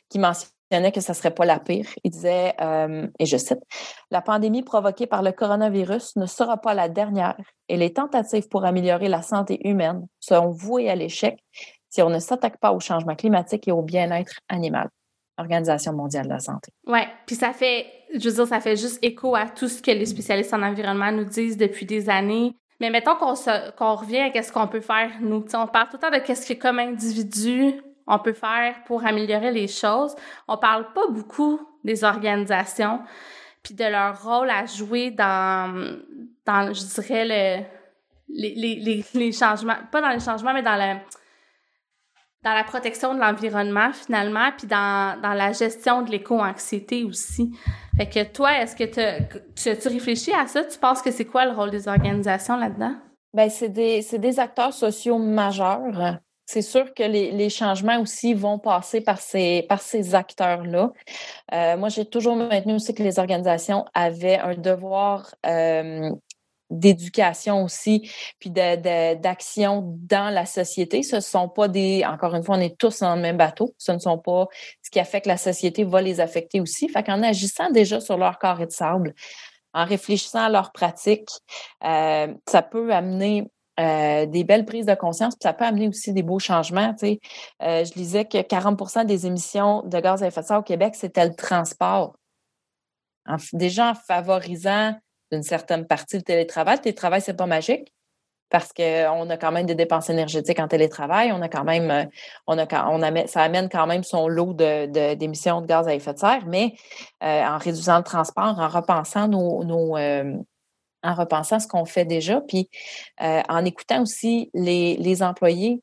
qui 0.09 0.17
mentionne 0.17 0.49
que 0.71 1.01
ça 1.01 1.13
serait 1.13 1.33
pas 1.33 1.45
la 1.45 1.59
pire. 1.59 1.87
Il 2.03 2.11
disait, 2.11 2.53
euh, 2.61 3.07
et 3.19 3.25
je 3.25 3.37
cite, 3.37 3.59
La 4.11 4.21
pandémie 4.21 4.63
provoquée 4.63 5.07
par 5.07 5.21
le 5.21 5.31
coronavirus 5.31 6.15
ne 6.15 6.25
sera 6.25 6.57
pas 6.57 6.73
la 6.73 6.89
dernière 6.89 7.37
et 7.69 7.77
les 7.77 7.93
tentatives 7.93 8.47
pour 8.47 8.65
améliorer 8.65 9.07
la 9.07 9.21
santé 9.21 9.59
humaine 9.67 10.07
seront 10.19 10.49
vouées 10.49 10.89
à 10.89 10.95
l'échec 10.95 11.37
si 11.89 12.01
on 12.01 12.09
ne 12.09 12.19
s'attaque 12.19 12.59
pas 12.59 12.73
au 12.73 12.79
changement 12.79 13.15
climatique 13.15 13.67
et 13.67 13.71
au 13.71 13.81
bien-être 13.81 14.33
animal. 14.49 14.89
Organisation 15.37 15.93
mondiale 15.93 16.25
de 16.25 16.29
la 16.29 16.39
santé. 16.39 16.71
Ouais, 16.87 17.07
puis 17.25 17.35
ça 17.35 17.51
fait, 17.51 17.87
je 18.13 18.29
veux 18.29 18.35
dire, 18.35 18.47
ça 18.47 18.61
fait 18.61 18.77
juste 18.77 18.99
écho 19.01 19.35
à 19.35 19.47
tout 19.47 19.67
ce 19.67 19.81
que 19.81 19.91
les 19.91 20.05
spécialistes 20.05 20.53
en 20.53 20.61
environnement 20.61 21.11
nous 21.11 21.25
disent 21.25 21.57
depuis 21.57 21.85
des 21.85 22.09
années. 22.09 22.53
Mais 22.79 22.89
mettons 22.89 23.15
qu'on 23.15 23.33
qu'on 23.77 23.95
revient 23.95 24.19
à 24.19 24.29
qu'est-ce 24.29 24.51
qu'on 24.51 24.67
peut 24.67 24.81
faire 24.81 25.11
nous. 25.21 25.45
on 25.53 25.67
parle 25.67 25.89
tout 25.89 25.97
le 25.97 25.99
temps 25.99 26.11
de 26.11 26.19
qu'est-ce 26.25 26.53
que 26.53 26.59
comme 26.59 26.79
individu 26.79 27.81
on 28.07 28.19
peut 28.19 28.33
faire 28.33 28.83
pour 28.85 29.05
améliorer 29.05 29.51
les 29.51 29.67
choses. 29.67 30.15
On 30.47 30.57
parle 30.57 30.91
pas 30.93 31.07
beaucoup 31.09 31.59
des 31.83 32.03
organisations 32.03 32.99
puis 33.65 33.73
de 33.73 33.83
leur 33.83 34.23
rôle 34.23 34.49
à 34.49 34.65
jouer 34.67 35.09
dans, 35.09 35.97
dans 36.45 36.71
je 36.71 37.01
dirais, 37.01 37.25
le, 37.25 37.65
les, 38.29 38.53
les, 38.55 39.05
les, 39.13 39.31
changements, 39.31 39.75
pas 39.91 40.01
dans 40.01 40.09
les 40.09 40.19
changements, 40.19 40.53
mais 40.53 40.61
dans 40.61 40.75
le 40.75 40.99
dans 42.43 42.53
la 42.53 42.63
protection 42.63 43.15
de 43.15 43.19
l'environnement 43.19 43.91
finalement, 43.91 44.51
puis 44.55 44.67
dans, 44.67 45.19
dans 45.19 45.33
la 45.33 45.51
gestion 45.51 46.03
de 46.03 46.11
l'éco-anxiété 46.11 47.03
aussi. 47.03 47.57
Fait 47.97 48.07
que 48.07 48.23
toi, 48.31 48.59
est-ce 48.59 48.75
que 48.75 48.83
tu, 48.83 49.75
tu 49.75 49.87
réfléchis 49.87 50.31
à 50.31 50.45
ça? 50.45 50.63
Tu 50.63 50.77
penses 50.77 51.01
que 51.01 51.09
c'est 51.09 51.25
quoi 51.25 51.45
le 51.45 51.53
rôle 51.53 51.71
des 51.71 51.87
organisations 51.87 52.55
là-dedans? 52.55 52.93
Ben 53.33 53.49
c'est 53.49 53.69
des, 53.69 54.05
des 54.19 54.39
acteurs 54.39 54.73
sociaux 54.73 55.17
majeurs. 55.17 56.19
C'est 56.45 56.61
sûr 56.61 56.93
que 56.93 57.03
les, 57.03 57.31
les, 57.31 57.49
changements 57.49 57.99
aussi 57.99 58.33
vont 58.33 58.59
passer 58.59 59.01
par 59.01 59.19
ces, 59.19 59.65
acteurs-là. 60.13 60.91
Euh, 61.53 61.77
moi, 61.77 61.89
j'ai 61.89 62.05
toujours 62.05 62.35
maintenu 62.35 62.75
aussi 62.75 62.93
que 62.93 63.01
les 63.01 63.17
organisations 63.17 63.85
avaient 63.93 64.37
un 64.37 64.53
devoir 64.53 65.33
euh, 65.45 66.11
d'éducation 66.69 67.63
aussi, 67.63 68.09
puis 68.39 68.49
d'action 68.49 69.83
dans 69.85 70.33
la 70.33 70.45
société. 70.45 71.03
Ce 71.03 71.17
ne 71.17 71.21
sont 71.21 71.49
pas 71.49 71.67
des, 71.67 72.03
encore 72.05 72.35
une 72.35 72.43
fois, 72.43 72.57
on 72.57 72.61
est 72.61 72.77
tous 72.77 72.99
dans 72.99 73.15
le 73.15 73.21
même 73.21 73.37
bateau. 73.37 73.73
Ce 73.77 73.91
ne 73.91 73.99
sont 73.99 74.17
pas 74.17 74.47
ce 74.81 74.89
qui 74.89 74.99
affecte 74.99 75.27
la 75.27 75.37
société 75.37 75.83
va 75.83 76.01
les 76.01 76.19
affecter 76.19 76.59
aussi. 76.61 76.89
Fait 76.89 77.03
qu'en 77.03 77.23
agissant 77.23 77.69
déjà 77.69 77.99
sur 77.99 78.17
leur 78.17 78.39
carré 78.39 78.65
de 78.65 78.71
sable, 78.71 79.13
en 79.73 79.85
réfléchissant 79.85 80.45
à 80.45 80.49
leurs 80.49 80.71
pratiques, 80.71 81.29
euh, 81.83 82.33
ça 82.47 82.61
peut 82.61 82.93
amener 82.93 83.47
euh, 83.77 84.25
des 84.25 84.45
belles 84.45 84.63
prises 84.63 84.85
de 84.85 84.95
conscience, 84.95 85.35
puis 85.35 85.43
ça 85.43 85.51
peut 85.51 85.65
amener 85.65 85.89
aussi 85.89 86.13
des 86.13 86.23
beaux 86.23 86.39
changements. 86.39 86.95
Euh, 87.03 87.15
je 87.59 87.91
disais 87.91 88.23
que 88.23 88.37
40% 88.37 89.05
des 89.05 89.25
émissions 89.25 89.81
de 89.83 89.99
gaz 89.99 90.23
à 90.23 90.27
effet 90.27 90.41
de 90.41 90.45
serre 90.45 90.59
au 90.59 90.63
Québec, 90.63 90.95
c'était 90.95 91.25
le 91.25 91.35
transport. 91.35 92.15
déjà 93.51 93.91
en 93.91 93.93
favorisant 93.93 94.95
d'une 95.29 95.43
certaine 95.43 95.85
partie 95.87 96.15
le 96.15 96.21
télétravail. 96.21 96.77
Le 96.77 96.83
télétravail, 96.83 97.19
c'est 97.19 97.33
pas 97.33 97.47
magique 97.47 97.93
parce 98.49 98.71
qu'on 98.71 99.29
a 99.29 99.37
quand 99.37 99.51
même 99.51 99.65
des 99.65 99.75
dépenses 99.75 100.09
énergétiques 100.09 100.59
en 100.59 100.69
télétravail. 100.69 101.33
On 101.33 101.41
a 101.41 101.49
quand 101.49 101.65
même, 101.65 101.91
euh, 101.91 102.05
on 102.47 102.57
a, 102.57 103.27
ça 103.27 103.41
amène 103.41 103.67
quand 103.67 103.87
même 103.87 104.03
son 104.03 104.29
lot 104.29 104.53
d'émissions 104.53 105.59
de, 105.59 105.67
gaz 105.67 105.85
à 105.85 105.95
effet 105.95 106.13
de 106.13 106.19
serre, 106.19 106.45
mais 106.45 106.75
en 107.21 107.57
réduisant 107.57 107.97
le 107.97 108.03
transport, 108.03 108.57
en 108.57 108.69
repensant 108.69 109.27
nos, 109.27 109.97
en 111.05 111.15
repensant 111.15 111.59
ce 111.59 111.67
qu'on 111.67 111.85
fait 111.85 112.05
déjà, 112.05 112.41
puis 112.41 112.69
en 113.19 113.63
écoutant 113.65 114.01
aussi 114.01 114.49
les, 114.53 115.23
employés 115.23 115.81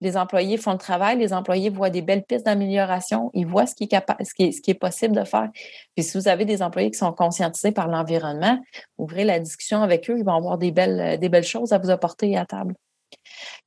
les 0.00 0.16
employés 0.16 0.58
font 0.58 0.72
le 0.72 0.78
travail, 0.78 1.18
les 1.18 1.32
employés 1.32 1.70
voient 1.70 1.90
des 1.90 2.02
belles 2.02 2.24
pistes 2.24 2.44
d'amélioration, 2.44 3.30
ils 3.32 3.46
voient 3.46 3.66
ce 3.66 3.74
qui, 3.74 3.88
est 3.90 4.74
possible 4.74 5.16
de 5.16 5.24
faire. 5.24 5.48
Puis 5.94 6.04
si 6.04 6.18
vous 6.18 6.28
avez 6.28 6.44
des 6.44 6.62
employés 6.62 6.90
qui 6.90 6.98
sont 6.98 7.12
conscientisés 7.12 7.72
par 7.72 7.88
l'environnement, 7.88 8.58
ouvrez 8.98 9.24
la 9.24 9.40
discussion 9.40 9.82
avec 9.82 10.10
eux, 10.10 10.18
ils 10.18 10.24
vont 10.24 10.34
avoir 10.34 10.58
des 10.58 10.70
belles, 10.70 11.18
des 11.18 11.28
belles 11.28 11.44
choses 11.44 11.72
à 11.72 11.78
vous 11.78 11.90
apporter 11.90 12.36
à 12.36 12.44
table. 12.44 12.74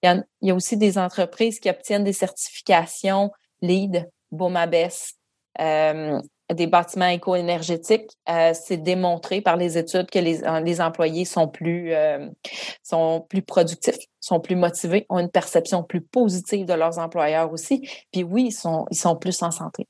Il 0.04 0.24
y 0.42 0.52
a, 0.52 0.56
aussi 0.56 0.78
des 0.78 0.98
entreprises 0.98 1.60
qui 1.60 1.70
obtiennent 1.70 2.04
des 2.04 2.14
certifications 2.14 3.32
LEED, 3.62 4.10
BOMABES, 4.32 5.16
euh, 5.60 6.22
des 6.54 6.68
bâtiments 6.68 7.08
éco-énergétiques, 7.08 8.12
euh, 8.28 8.54
c'est 8.54 8.78
démontré 8.78 9.42
par 9.42 9.56
les 9.56 9.78
études 9.78 10.10
que 10.10 10.20
les, 10.20 10.44
euh, 10.44 10.60
les 10.62 10.82
employés 10.82 11.26
sont 11.26 11.48
plus, 11.48 11.94
euh, 11.94 12.28
sont 12.84 13.26
plus 13.30 13.44
productifs, 13.44 13.98
sont 14.20 14.40
plus 14.40 14.56
motivés, 14.56 15.06
ont 15.10 15.20
une 15.20 15.30
perception 15.30 15.84
plus 15.84 16.02
positive 16.02 16.66
de 16.66 16.74
leurs 16.74 16.98
employeurs 16.98 17.52
aussi. 17.52 17.88
Puis 18.12 18.24
oui, 18.24 18.46
ils 18.48 18.52
sont, 18.52 18.86
ils 18.90 18.98
sont 18.98 19.16
plus 19.16 19.42
en 19.44 19.52
santé. 19.52 19.88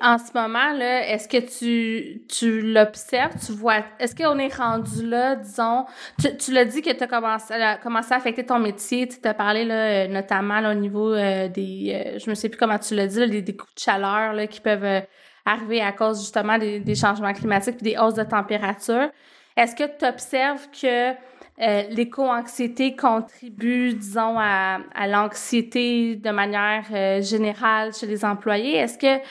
En 0.00 0.16
ce 0.16 0.32
moment, 0.32 0.72
là, 0.72 1.06
est-ce 1.08 1.28
que 1.28 1.36
tu, 1.36 2.24
tu 2.28 2.62
l'observes, 2.62 3.34
tu 3.44 3.52
vois, 3.52 3.84
est-ce 3.98 4.14
qu'on 4.14 4.38
est 4.38 4.54
rendu 4.54 5.04
là, 5.06 5.34
disons, 5.34 5.84
tu, 6.18 6.34
tu 6.38 6.52
l'as 6.52 6.64
dit 6.64 6.80
que 6.80 6.92
tu 6.92 7.02
as 7.02 7.06
commencé, 7.08 7.52
à, 7.52 7.72
à 7.72 8.14
affecter 8.14 8.46
ton 8.46 8.60
métier, 8.60 9.08
tu 9.08 9.20
t'as 9.20 9.34
parlé 9.34 9.64
là, 9.64 10.06
notamment 10.06 10.60
au 10.70 10.74
niveau 10.74 11.14
des, 11.14 12.16
je 12.18 12.30
me 12.30 12.34
sais 12.34 12.48
plus 12.48 12.56
comment 12.56 12.78
tu 12.78 12.94
l'as 12.94 13.08
dit, 13.08 13.28
des, 13.28 13.42
des, 13.42 13.56
coups 13.56 13.74
de 13.74 13.80
chaleur 13.80 14.32
là, 14.32 14.46
qui 14.46 14.60
peuvent 14.60 15.02
arriver 15.44 15.80
à 15.80 15.92
cause 15.92 16.20
justement 16.20 16.58
des, 16.58 16.94
changements 16.94 17.32
climatiques 17.32 17.76
et 17.80 17.84
des 17.84 17.96
hausses 17.98 18.14
de 18.14 18.24
température. 18.24 19.10
Est-ce 19.56 19.74
que 19.74 19.84
tu 19.98 20.04
observes 20.04 20.68
que 20.70 21.10
euh, 21.12 21.82
l'éco-anxiété 21.90 22.96
contribue, 22.96 23.92
disons, 23.94 24.38
à, 24.38 24.78
l'anxiété 25.06 26.16
de 26.16 26.30
manière 26.30 26.84
euh, 26.92 27.20
générale 27.20 27.92
chez 27.92 28.06
les 28.06 28.24
employés? 28.24 28.76
Est-ce 28.76 28.98
que 28.98 29.22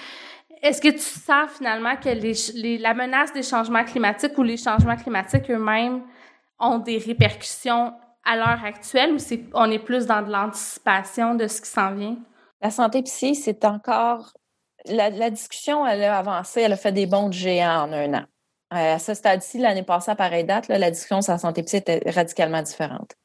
est-ce 0.61 0.81
que 0.81 0.89
tu 0.89 0.99
sens 0.99 1.49
finalement 1.57 1.95
que 1.95 2.09
la 2.81 2.93
menace 2.93 3.31
des 3.31 3.43
changements 3.43 3.85
climatiques 3.85 4.37
ou 4.37 4.43
les 4.43 4.57
changements 4.57 4.97
climatiques 4.97 5.49
eux-mêmes 5.49 6.01
ont 6.59 6.79
des 6.79 6.97
répercussions 6.97 7.93
à 8.25 8.35
l'heure 8.35 8.65
actuelle 8.65 9.13
ou 9.13 9.19
c'est 9.19 9.45
on 9.53 9.71
est 9.71 9.79
plus 9.79 10.05
dans 10.05 10.21
de 10.21 10.29
l'anticipation 10.29 11.35
de 11.35 11.47
ce 11.47 11.61
qui 11.61 11.69
s'en 11.69 11.93
vient? 11.93 12.17
La 12.61 12.71
santé 12.71 13.01
psy, 13.03 13.35
c'est 13.35 13.63
encore 13.63 14.33
la, 14.85 15.29
discussion, 15.29 15.85
elle 15.85 16.03
a 16.03 16.17
avancé, 16.17 16.61
elle 16.61 16.73
a 16.73 16.77
fait 16.77 16.91
des 16.91 17.05
bons 17.05 17.29
de 17.29 17.33
géants 17.33 17.83
en 17.83 17.93
un 17.93 18.13
an. 18.13 18.25
Euh, 18.71 18.95
à 18.95 18.99
ce 18.99 19.13
stade-ci, 19.13 19.57
l'année 19.57 19.83
passée, 19.83 20.11
à 20.11 20.15
pareille 20.15 20.45
date, 20.45 20.67
la 20.67 20.91
discussion 20.91 21.21
sur 21.21 21.33
la 21.33 21.39
santé 21.39 21.63
psy 21.63 21.77
était 21.77 22.01
radicalement 22.05 22.61
différente. 22.61 23.15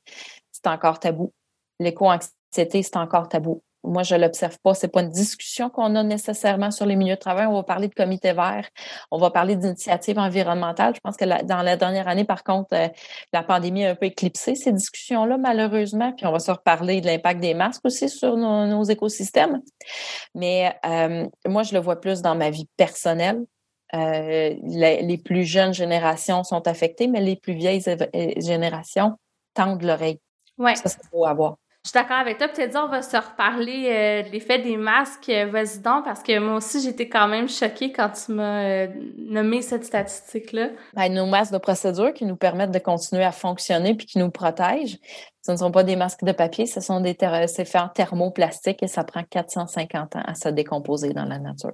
C'est 0.51 0.67
encore 0.67 0.99
tabou. 0.99 1.33
L'éco-anxiété, 1.81 2.83
c'est 2.83 2.97
encore 2.97 3.29
tabou 3.29 3.63
moi, 3.85 4.03
je 4.03 4.15
l'observe 4.15 4.59
pas. 4.61 4.75
C'est 4.75 4.89
pas 4.89 5.03
une 5.03 5.11
discussion 5.11 5.71
qu'on 5.71 5.95
a 5.95 6.03
nécessairement 6.03 6.71
sur 6.71 6.87
les 6.87 6.97
milieux 6.97 7.15
de 7.15 7.21
travail. 7.21 7.47
On 7.47 7.55
va 7.55 7.63
parler 7.63 7.89
de 7.89 7.95
comité 7.95 8.33
vert. 8.33 8.69
On 9.11 9.19
va 9.19 9.31
parler 9.31 9.57
d'initiatives 9.57 10.19
environnementales. 10.19 10.95
Je 10.95 11.01
pense 11.01 11.17
que 11.17 11.25
dans 11.45 11.63
la 11.63 11.77
dernière 11.77 12.09
année, 12.09 12.25
par 12.25 12.45
contre, 12.45 12.69
euh, 12.73 12.89
la 13.33 13.43
pandémie 13.43 13.85
a 13.85 13.91
un 13.91 13.95
peu 13.95 14.07
éclipsé 14.07 14.55
ces 14.55 14.73
discussions-là, 14.73 15.37
malheureusement. 15.37 16.13
Puis 16.13 16.27
on 16.27 16.33
va 16.33 16.39
se 16.39 16.51
reparler 16.51 17.01
de 17.01 17.07
l'impact 17.07 17.41
des 17.41 17.55
masques 17.55 17.85
aussi 17.85 18.09
sur 18.09 18.37
nos, 18.37 18.85
écosystèmes. 18.85 19.61
Mais 20.35 20.75
euh, 20.85 21.27
moi, 21.47 21.63
je 21.63 21.75
le 21.75 21.81
vois 21.81 22.01
plus 22.01 22.23
dans 22.23 22.35
ma 22.35 22.51
vie 22.51 22.69
personnelle. 22.77 23.45
Euh, 23.95 24.55
les, 24.63 25.03
les, 25.03 25.19
plus 25.19 25.45
jeunes 25.45 25.73
générations 25.73 26.43
sont 26.43 26.67
affectées, 26.67 27.07
mais 27.07 27.21
les 27.21 27.37
plus 27.37 27.55
vieilles 27.55 27.83
générations 28.39 29.13
tendent 29.55 29.83
l'oreille. 29.83 30.19
Ouais. 30.59 30.75
Ça, 30.75 30.89
c'est 30.89 31.11
beau 31.13 31.25
à 31.25 31.35
voir. 31.35 31.57
Je 31.85 31.91
suis 31.91 32.01
d'accord 32.01 32.17
avec 32.17 32.39
toi. 32.39 32.49
Peut-être 32.49 32.71
dire, 32.71 32.83
on 32.83 32.89
va 32.89 33.03
se 33.03 33.17
reparler 33.17 33.91
euh, 33.91 34.23
de 34.23 34.31
l'effet 34.31 34.59
des 34.59 34.79
masques. 34.79 35.29
Euh, 35.29 35.45
vas-y 35.51 35.81
donc, 35.81 36.07
parce 36.07 36.23
que 36.23 36.39
moi 36.39 36.57
aussi, 36.57 36.81
j'étais 36.81 37.11
quand 37.11 37.29
même 37.29 37.47
choquée 37.47 37.93
quand 37.93 38.09
tu 38.09 38.33
m'as 38.33 38.65
euh, 38.65 38.87
nommé 39.19 39.61
cette 39.61 39.85
statistique-là. 39.85 40.71
Ben, 40.95 41.13
nos 41.13 41.27
masques 41.27 41.53
de 41.53 41.59
procédure 41.59 42.15
qui 42.15 42.25
nous 42.25 42.37
permettent 42.37 42.71
de 42.71 42.79
continuer 42.79 43.23
à 43.23 43.33
fonctionner 43.33 43.95
puis 43.95 44.07
qui 44.07 44.19
nous 44.19 44.31
protègent, 44.31 44.99
ce 45.43 45.53
ne 45.53 45.59
sont 45.59 45.71
pas 45.71 45.85
des 45.85 45.95
masques 45.95 46.25
de 46.25 46.33
papier, 46.33 46.65
ce 46.65 46.81
sont 46.81 47.01
des 47.01 47.15
c'est 47.49 47.67
fait 47.67 47.79
en 47.79 47.89
thermoplastique 47.89 48.83
et 48.83 48.89
ça 48.89 49.05
prend 49.05 49.23
450 49.23 50.17
ans 50.17 50.23
à 50.25 50.35
se 50.35 50.49
décomposer 50.49 51.13
dans 51.13 51.27
la 51.27 51.39
nature. 51.39 51.73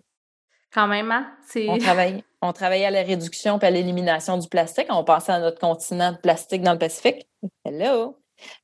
Quand 0.74 0.88
même, 0.88 1.12
hein? 1.12 1.26
On 1.68 1.78
travaille, 1.78 2.24
on 2.42 2.52
travaille 2.52 2.84
à 2.84 2.90
la 2.90 3.02
réduction 3.02 3.60
et 3.60 3.64
à 3.64 3.70
l'élimination 3.70 4.38
du 4.38 4.48
plastique. 4.48 4.86
On 4.88 5.04
pensait 5.04 5.32
à 5.32 5.38
notre 5.38 5.60
continent 5.60 6.12
de 6.12 6.18
plastique 6.18 6.62
dans 6.62 6.72
le 6.72 6.78
Pacifique. 6.78 7.28
Hello! 7.64 8.19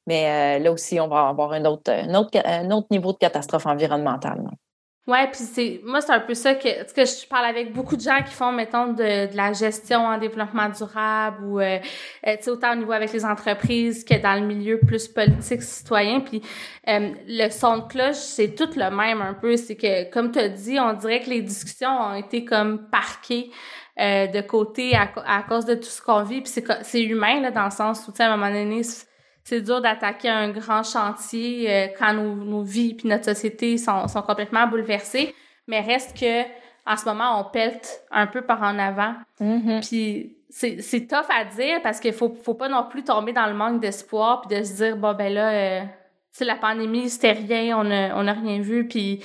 Mais 0.06 0.58
euh, 0.58 0.62
là 0.62 0.72
aussi, 0.72 1.00
on 1.00 1.08
va 1.08 1.28
avoir 1.28 1.52
un 1.52 1.64
autre, 1.64 1.90
un 1.92 2.14
autre, 2.14 2.38
un 2.44 2.70
autre 2.70 2.88
niveau 2.90 3.12
de 3.12 3.18
catastrophe 3.18 3.66
environnementale. 3.66 4.42
Ouais, 5.06 5.28
puis 5.28 5.38
c'est 5.38 5.80
moi 5.84 6.00
c'est 6.00 6.10
un 6.10 6.18
peu 6.18 6.34
ça 6.34 6.56
que 6.56 6.92
que 6.92 7.04
je 7.04 7.28
parle 7.28 7.44
avec 7.44 7.72
beaucoup 7.72 7.94
de 7.94 8.00
gens 8.00 8.24
qui 8.24 8.34
font 8.34 8.50
mettons 8.50 8.88
de, 8.88 9.30
de 9.30 9.36
la 9.36 9.52
gestion 9.52 10.00
en 10.00 10.18
développement 10.18 10.68
durable 10.68 11.44
ou 11.44 11.60
euh, 11.60 11.78
euh, 12.26 12.36
tu 12.36 12.42
sais 12.42 12.50
autant 12.50 12.72
au 12.72 12.74
niveau 12.74 12.90
avec 12.90 13.12
les 13.12 13.24
entreprises 13.24 14.04
que 14.04 14.20
dans 14.20 14.34
le 14.34 14.44
milieu 14.44 14.80
plus 14.80 15.06
politique 15.06 15.62
citoyen. 15.62 16.18
Puis 16.22 16.42
le 16.88 17.50
son 17.50 17.78
de 17.78 17.82
cloche 17.84 18.16
c'est 18.16 18.56
tout 18.56 18.68
le 18.74 18.90
même 18.90 19.22
un 19.22 19.34
peu. 19.34 19.56
C'est 19.56 19.76
que 19.76 20.10
comme 20.10 20.32
tu 20.32 20.40
as 20.40 20.48
dit 20.48 20.76
on 20.80 20.94
dirait 20.94 21.20
que 21.20 21.30
les 21.30 21.42
discussions 21.42 21.88
ont 21.88 22.14
été 22.14 22.44
comme 22.44 22.90
parquées 22.90 23.52
de 23.96 24.40
côté 24.40 24.96
à, 24.96 25.08
à 25.24 25.44
cause 25.44 25.66
de 25.66 25.76
tout 25.76 25.84
ce 25.84 26.02
qu'on 26.02 26.24
vit. 26.24 26.40
Puis 26.40 26.50
c'est 26.50 26.64
c'est 26.82 27.02
humain 27.04 27.40
là 27.42 27.52
dans 27.52 27.66
le 27.66 27.70
sens 27.70 28.08
où 28.08 28.10
tu 28.10 28.16
sais 28.16 28.24
à 28.24 28.32
un 28.32 28.36
moment 28.36 28.50
donné 28.50 28.82
c'est 29.46 29.60
dur 29.60 29.80
d'attaquer 29.80 30.28
un 30.28 30.48
grand 30.48 30.82
chantier 30.82 31.70
euh, 31.70 31.86
quand 31.96 32.12
nos, 32.12 32.34
nos 32.34 32.62
vies 32.62 32.94
puis 32.94 33.08
notre 33.08 33.26
société 33.26 33.78
sont, 33.78 34.08
sont 34.08 34.22
complètement 34.22 34.66
bouleversées. 34.66 35.36
Mais 35.68 35.80
reste 35.80 36.18
que 36.18 36.42
en 36.84 36.96
ce 36.96 37.04
moment, 37.04 37.40
on 37.40 37.44
pelte 37.44 38.02
un 38.10 38.26
peu 38.26 38.42
par 38.42 38.60
en 38.62 38.76
avant. 38.76 39.14
Mm-hmm. 39.40 39.86
Puis 39.86 40.36
c'est, 40.50 40.80
c'est 40.80 41.06
tough 41.06 41.30
à 41.30 41.44
dire 41.44 41.80
parce 41.80 42.00
qu'il 42.00 42.12
faut, 42.12 42.34
faut 42.42 42.54
pas 42.54 42.68
non 42.68 42.88
plus 42.90 43.04
tomber 43.04 43.32
dans 43.32 43.46
le 43.46 43.54
manque 43.54 43.80
d'espoir 43.80 44.40
puis 44.40 44.58
de 44.58 44.64
se 44.64 44.74
dire, 44.74 44.96
bon, 44.96 45.14
ben 45.14 45.32
là, 45.32 45.50
euh, 45.52 45.80
la 46.40 46.56
pandémie, 46.56 47.08
c'était 47.08 47.32
rien, 47.32 47.78
on 47.78 47.88
a, 47.88 48.16
on 48.16 48.26
a 48.26 48.32
rien 48.32 48.60
vu, 48.60 48.88
puis 48.88 49.22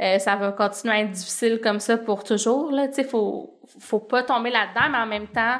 euh, 0.00 0.18
ça 0.18 0.36
va 0.36 0.52
continuer 0.52 0.94
à 0.94 1.00
être 1.00 1.12
difficile 1.12 1.60
comme 1.62 1.80
ça 1.80 1.96
pour 1.96 2.24
toujours. 2.24 2.70
Là, 2.72 2.88
tu 2.88 2.94
sais, 2.94 3.04
faut, 3.04 3.58
faut 3.80 4.00
pas 4.00 4.22
tomber 4.22 4.50
là-dedans, 4.50 4.90
mais 4.90 4.98
en 4.98 5.06
même 5.06 5.28
temps, 5.28 5.58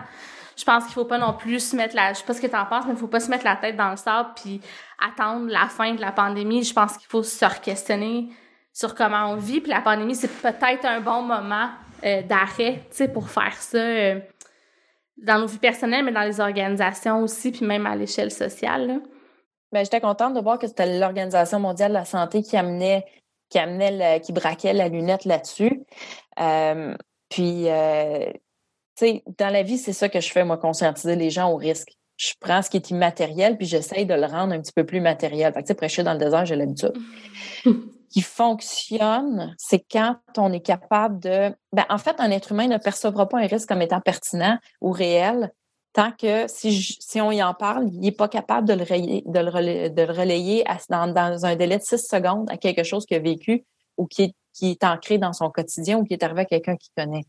je 0.62 0.64
pense 0.64 0.84
qu'il 0.84 0.94
faut 0.94 1.04
pas 1.04 1.18
non 1.18 1.32
plus 1.32 1.58
se 1.58 1.74
mettre 1.74 1.96
la, 1.96 2.12
je 2.12 2.18
sais 2.18 2.24
pas 2.24 2.34
ce 2.34 2.40
que 2.40 2.46
tu 2.46 2.54
en 2.54 2.64
penses, 2.66 2.84
mais 2.86 2.92
il 2.92 2.96
faut 2.96 3.08
pas 3.08 3.18
se 3.18 3.28
mettre 3.28 3.44
la 3.44 3.56
tête 3.56 3.74
dans 3.76 3.90
le 3.90 3.96
sable 3.96 4.30
puis 4.40 4.60
attendre 5.04 5.48
la 5.48 5.66
fin 5.66 5.92
de 5.92 6.00
la 6.00 6.12
pandémie. 6.12 6.62
Je 6.62 6.72
pense 6.72 6.96
qu'il 6.96 7.08
faut 7.08 7.24
se 7.24 7.44
re-questionner 7.44 8.28
sur 8.72 8.94
comment 8.94 9.32
on 9.32 9.36
vit. 9.36 9.60
Puis 9.60 9.72
la 9.72 9.80
pandémie, 9.80 10.14
c'est 10.14 10.28
peut-être 10.28 10.84
un 10.84 11.00
bon 11.00 11.22
moment 11.22 11.68
euh, 12.04 12.22
d'arrêt, 12.22 12.74
tu 12.90 12.96
sais, 12.96 13.08
pour 13.08 13.28
faire 13.28 13.54
ça 13.54 13.78
euh, 13.78 14.20
dans 15.16 15.40
nos 15.40 15.46
vies 15.46 15.58
personnelles, 15.58 16.04
mais 16.04 16.12
dans 16.12 16.22
les 16.22 16.38
organisations 16.38 17.22
aussi, 17.22 17.50
puis 17.50 17.66
même 17.66 17.84
à 17.84 17.96
l'échelle 17.96 18.30
sociale. 18.30 19.00
Bien, 19.72 19.82
j'étais 19.82 20.00
contente 20.00 20.34
de 20.34 20.40
voir 20.40 20.60
que 20.60 20.68
c'était 20.68 21.00
l'Organisation 21.00 21.58
mondiale 21.58 21.90
de 21.90 21.96
la 21.96 22.04
santé 22.04 22.42
qui 22.42 22.56
amenait 22.56 23.04
qui 23.50 23.58
amenait, 23.58 24.20
qui 24.20 24.32
braquait 24.32 24.72
la 24.72 24.88
lunette 24.88 25.26
là-dessus. 25.26 25.82
puis, 27.28 27.66
tu 27.66 28.40
sais, 28.96 29.22
dans 29.38 29.52
la 29.52 29.62
vie, 29.62 29.78
c'est 29.78 29.92
ça 29.92 30.08
que 30.08 30.20
je 30.20 30.30
fais, 30.30 30.44
moi, 30.44 30.56
conscientiser 30.56 31.16
les 31.16 31.30
gens 31.30 31.50
au 31.50 31.56
risque. 31.56 31.92
Je 32.16 32.32
prends 32.40 32.62
ce 32.62 32.70
qui 32.70 32.76
est 32.76 32.90
immatériel, 32.90 33.56
puis 33.56 33.66
j'essaye 33.66 34.06
de 34.06 34.14
le 34.14 34.26
rendre 34.26 34.52
un 34.52 34.60
petit 34.60 34.72
peu 34.72 34.84
plus 34.84 35.00
matériel. 35.00 35.52
Fait 35.52 35.60
que, 35.60 35.66
tu 35.66 35.68
sais, 35.68 35.74
prêcher 35.74 36.02
dans 36.02 36.12
le 36.12 36.18
désert, 36.18 36.44
j'ai 36.46 36.56
l'habitude. 36.56 36.92
qui 38.10 38.20
fonctionne, 38.20 39.54
c'est 39.58 39.82
quand 39.90 40.16
on 40.36 40.52
est 40.52 40.60
capable 40.60 41.18
de. 41.18 41.54
Ben, 41.72 41.84
en 41.88 41.96
fait, 41.96 42.14
un 42.18 42.30
être 42.30 42.52
humain 42.52 42.68
ne 42.68 42.76
percevra 42.76 43.26
pas 43.26 43.38
un 43.38 43.46
risque 43.46 43.68
comme 43.68 43.80
étant 43.80 44.00
pertinent 44.00 44.58
ou 44.82 44.90
réel 44.90 45.50
tant 45.92 46.12
que 46.12 46.46
si, 46.48 46.96
si 47.00 47.20
on 47.20 47.30
y 47.30 47.42
en 47.42 47.54
parle, 47.54 47.88
il 47.92 48.00
n'est 48.00 48.12
pas 48.12 48.28
capable 48.28 48.66
de 48.66 48.74
le 48.74 48.82
relayer, 48.82 49.22
de 49.26 49.38
le 49.38 49.88
de 49.90 50.02
le 50.02 50.12
relayer 50.12 50.64
dans, 50.88 51.44
un 51.44 51.56
délai 51.56 51.78
de 51.78 51.82
six 51.82 52.06
secondes 52.06 52.50
à 52.50 52.56
quelque 52.56 52.82
chose 52.82 53.06
qu'il 53.06 53.16
a 53.16 53.20
vécu 53.20 53.64
ou 53.96 54.06
qui 54.06 54.22
est, 54.22 54.34
qui 54.54 54.70
est 54.70 54.84
ancré 54.84 55.18
dans 55.18 55.32
son 55.32 55.50
quotidien 55.50 55.98
ou 55.98 56.04
qui 56.04 56.14
est 56.14 56.22
arrivé 56.22 56.42
à 56.42 56.44
quelqu'un 56.46 56.76
qu'il 56.76 56.92
connaît. 56.96 57.24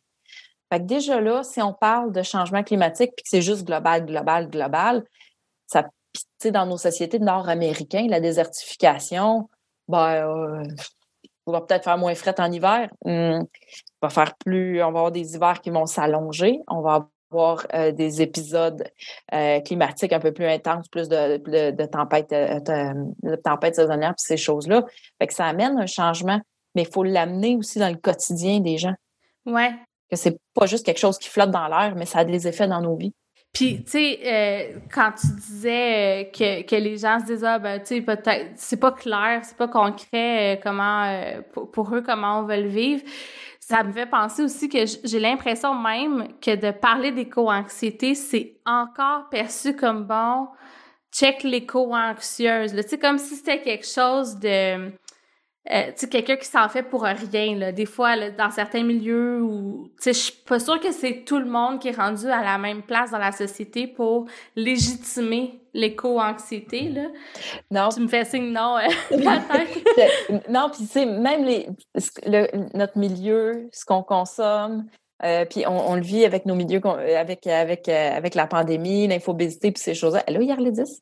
Fait 0.74 0.80
que 0.80 0.86
déjà 0.86 1.22
là, 1.22 1.44
si 1.44 1.62
on 1.62 1.72
parle 1.72 2.12
de 2.12 2.24
changement 2.24 2.64
climatique 2.64 3.12
puis 3.16 3.22
que 3.22 3.30
c'est 3.30 3.44
juste 3.44 3.64
global, 3.64 4.08
global, 4.08 4.50
global, 4.50 5.04
ça, 5.68 5.88
dans 6.46 6.66
nos 6.66 6.78
sociétés 6.78 7.20
nord-américaines, 7.20 8.10
la 8.10 8.20
désertification, 8.20 9.52
ben, 9.88 10.28
euh, 10.28 10.64
on 11.46 11.52
va 11.52 11.62
peut-être 11.62 11.84
faire 11.84 12.00
moins 12.00 12.16
fret 12.16 12.34
en 12.40 12.52
hiver. 12.52 12.90
Hum, 13.06 13.44
on 13.44 13.48
va 14.02 14.10
faire 14.10 14.34
plus, 14.38 14.82
on 14.82 14.92
va 14.92 14.98
avoir 14.98 15.12
des 15.12 15.36
hivers 15.36 15.62
qui 15.62 15.70
vont 15.70 15.86
s'allonger. 15.86 16.58
On 16.68 16.82
va 16.82 17.08
avoir 17.30 17.68
euh, 17.76 17.92
des 17.92 18.24
épisodes 18.24 18.84
euh, 19.32 19.60
climatiques 19.60 20.12
un 20.12 20.20
peu 20.20 20.32
plus 20.32 20.48
intenses, 20.48 20.88
plus 20.88 21.08
de, 21.08 21.38
de, 21.38 21.86
tempêtes, 21.86 22.32
de, 22.32 23.36
tempêtes 23.36 23.76
saisonnières, 23.76 24.16
puis 24.16 24.26
ces 24.26 24.38
choses-là. 24.38 24.84
Fait 25.22 25.28
que 25.28 25.36
ça 25.36 25.46
amène 25.46 25.78
un 25.78 25.86
changement, 25.86 26.42
mais 26.74 26.82
il 26.82 26.92
faut 26.92 27.04
l'amener 27.04 27.58
aussi 27.58 27.78
dans 27.78 27.90
le 27.90 27.98
quotidien 27.98 28.60
des 28.60 28.80
gens. 28.80 28.96
Ouais. 29.46 29.70
Que 30.14 30.20
c'est 30.20 30.38
pas 30.54 30.68
juste 30.68 30.86
quelque 30.86 31.00
chose 31.00 31.18
qui 31.18 31.28
flotte 31.28 31.50
dans 31.50 31.68
l'air, 31.68 31.96
mais 31.96 32.06
ça 32.06 32.20
a 32.20 32.24
des 32.24 32.48
effets 32.48 32.68
dans 32.68 32.82
nos 32.82 32.96
vies. 32.96 33.14
Puis, 33.52 33.84
tu 33.84 33.92
sais, 33.92 34.20
euh, 34.26 34.80
quand 34.94 35.12
tu 35.12 35.28
disais 35.28 36.24
euh, 36.24 36.24
que, 36.32 36.62
que 36.64 36.76
les 36.76 36.98
gens 36.98 37.20
se 37.20 37.26
disent, 37.26 37.44
ah, 37.44 37.58
ben, 37.58 37.80
tu 37.80 37.88
sais, 37.88 38.02
peut-être, 38.02 38.52
c'est 38.56 38.80
pas 38.80 38.92
clair, 38.92 39.42
c'est 39.44 39.58
pas 39.58 39.68
concret 39.68 40.56
euh, 40.56 40.60
comment, 40.62 41.08
pour, 41.72 41.96
eux, 41.96 42.02
comment 42.02 42.40
on 42.40 42.44
veut 42.44 42.62
le 42.62 42.68
vivre, 42.68 43.04
ça 43.60 43.84
me 43.84 43.92
fait 43.92 44.06
penser 44.06 44.44
aussi 44.44 44.70
que 44.70 44.86
j'ai 45.04 45.20
l'impression 45.20 45.74
même 45.74 46.28
que 46.42 46.56
de 46.56 46.70
parler 46.72 47.12
d'éco-anxiété, 47.12 48.14
c'est 48.14 48.58
encore 48.66 49.30
perçu 49.30 49.76
comme 49.76 50.06
bon, 50.06 50.48
check 51.12 51.44
l'éco-anxieuse. 51.44 52.74
Tu 52.74 52.82
sais, 52.82 53.00
comme 53.00 53.18
si 53.18 53.36
c'était 53.36 53.62
quelque 53.62 53.88
chose 53.88 54.38
de 54.38 54.92
euh, 55.72 55.86
tu 55.88 55.94
sais, 55.96 56.10
quelqu'un 56.10 56.36
qui 56.36 56.46
s'en 56.46 56.68
fait 56.68 56.84
pour 56.84 57.04
rien, 57.04 57.56
là. 57.56 57.72
Des 57.72 57.86
fois, 57.86 58.30
dans 58.32 58.52
certains 58.52 58.84
milieux 58.84 59.42
où, 59.42 59.88
tu 59.96 60.04
sais, 60.04 60.14
je 60.14 60.20
suis 60.20 60.44
pas 60.46 60.60
sûre 60.60 60.78
que 60.82 60.92
c'est 60.92 61.24
tout 61.26 61.40
le 61.40 61.46
monde 61.46 61.80
qui 61.80 61.88
est 61.88 61.96
rendu 61.96 62.28
à 62.28 62.44
la 62.44 62.58
même 62.58 62.82
place 62.82 63.12
dans 63.12 63.18
la 63.18 63.32
société 63.32 63.88
pour 63.88 64.26
légitimer 64.58 65.62
l'éco-anxiété, 65.74 66.90
là. 66.90 67.08
Non. 67.72 67.90
Tu 67.90 68.02
me 68.02 68.08
fais 68.10 68.26
signe 68.26 68.52
non, 68.52 68.76
hein, 69.12 69.70
Non, 70.50 70.70
puis 70.70 70.86
tu 70.86 70.92
sais, 70.92 71.06
même 71.06 71.46
les, 71.46 71.70
notre 72.74 72.98
milieu, 72.98 73.70
ce 73.72 73.86
qu'on 73.86 74.04
consomme, 74.04 74.86
euh, 75.24 75.46
puis 75.46 75.64
on, 75.66 75.96
le 75.96 76.02
vit 76.02 76.26
avec 76.26 76.46
nos 76.46 76.56
milieux, 76.56 76.82
avec, 76.86 77.48
avec, 77.48 77.88
euh, 77.88 78.18
avec 78.18 78.36
la 78.36 78.48
pandémie, 78.48 79.08
l'infobésité, 79.08 79.72
puis 79.72 79.82
ces 79.82 79.94
choses-là. 79.94 80.26
Là, 80.28 80.42
hier 80.42 80.60
les 80.60 80.72
10. 80.72 81.02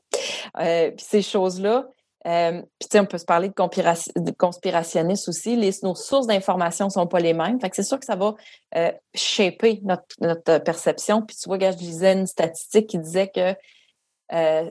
puis 0.53 0.93
ces 0.97 1.23
choses-là, 1.23 1.87
euh, 2.27 2.61
puis, 2.79 2.87
tu 2.87 2.87
sais, 2.91 2.99
on 2.99 3.05
peut 3.05 3.17
se 3.17 3.25
parler 3.25 3.49
de, 3.49 4.31
conspirationnistes 4.31 5.27
aussi. 5.27 5.55
Les, 5.55 5.71
nos 5.81 5.95
sources 5.95 6.27
d'information 6.27 6.85
ne 6.85 6.91
sont 6.91 7.07
pas 7.07 7.19
les 7.19 7.33
mêmes. 7.33 7.59
Fait 7.59 7.69
que 7.69 7.75
c'est 7.75 7.83
sûr 7.83 7.99
que 7.99 8.05
ça 8.05 8.15
va 8.15 8.35
euh, 8.75 8.91
shaper 9.15 9.79
notre, 9.83 10.05
notre, 10.19 10.59
perception. 10.59 11.23
Puis, 11.23 11.35
tu 11.37 11.49
vois, 11.49 11.57
je 11.59 11.77
disais 11.77 12.13
une 12.13 12.27
statistique 12.27 12.87
qui 12.87 12.99
disait 12.99 13.29
que 13.29 13.55
euh, 14.33 14.69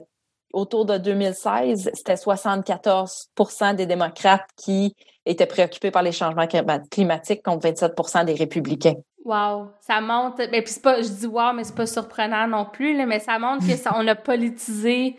autour 0.53 0.85
de 0.85 0.97
2016, 0.97 1.91
c'était 1.93 2.13
74% 2.13 3.75
des 3.75 3.85
démocrates 3.85 4.47
qui 4.55 4.95
étaient 5.25 5.45
préoccupés 5.45 5.91
par 5.91 6.03
les 6.03 6.11
changements 6.13 6.47
climatiques 6.89 7.43
contre 7.43 7.67
27% 7.67 8.25
des 8.25 8.33
républicains. 8.33 8.95
Wow, 9.25 9.71
ça 9.81 10.01
montre. 10.01 10.37
Mais 10.39 10.47
ben, 10.47 10.63
puis 10.63 10.73
pas, 10.81 11.01
je 11.01 11.09
dis 11.09 11.27
wow, 11.27 11.53
mais 11.53 11.63
c'est 11.63 11.75
pas 11.75 11.85
surprenant 11.85 12.47
non 12.47 12.65
plus, 12.65 12.97
là, 12.97 13.05
mais 13.05 13.19
ça 13.19 13.37
montre 13.37 13.67
que 13.67 13.75
ça, 13.75 13.91
on 13.95 14.07
a 14.07 14.15
politisé 14.15 15.17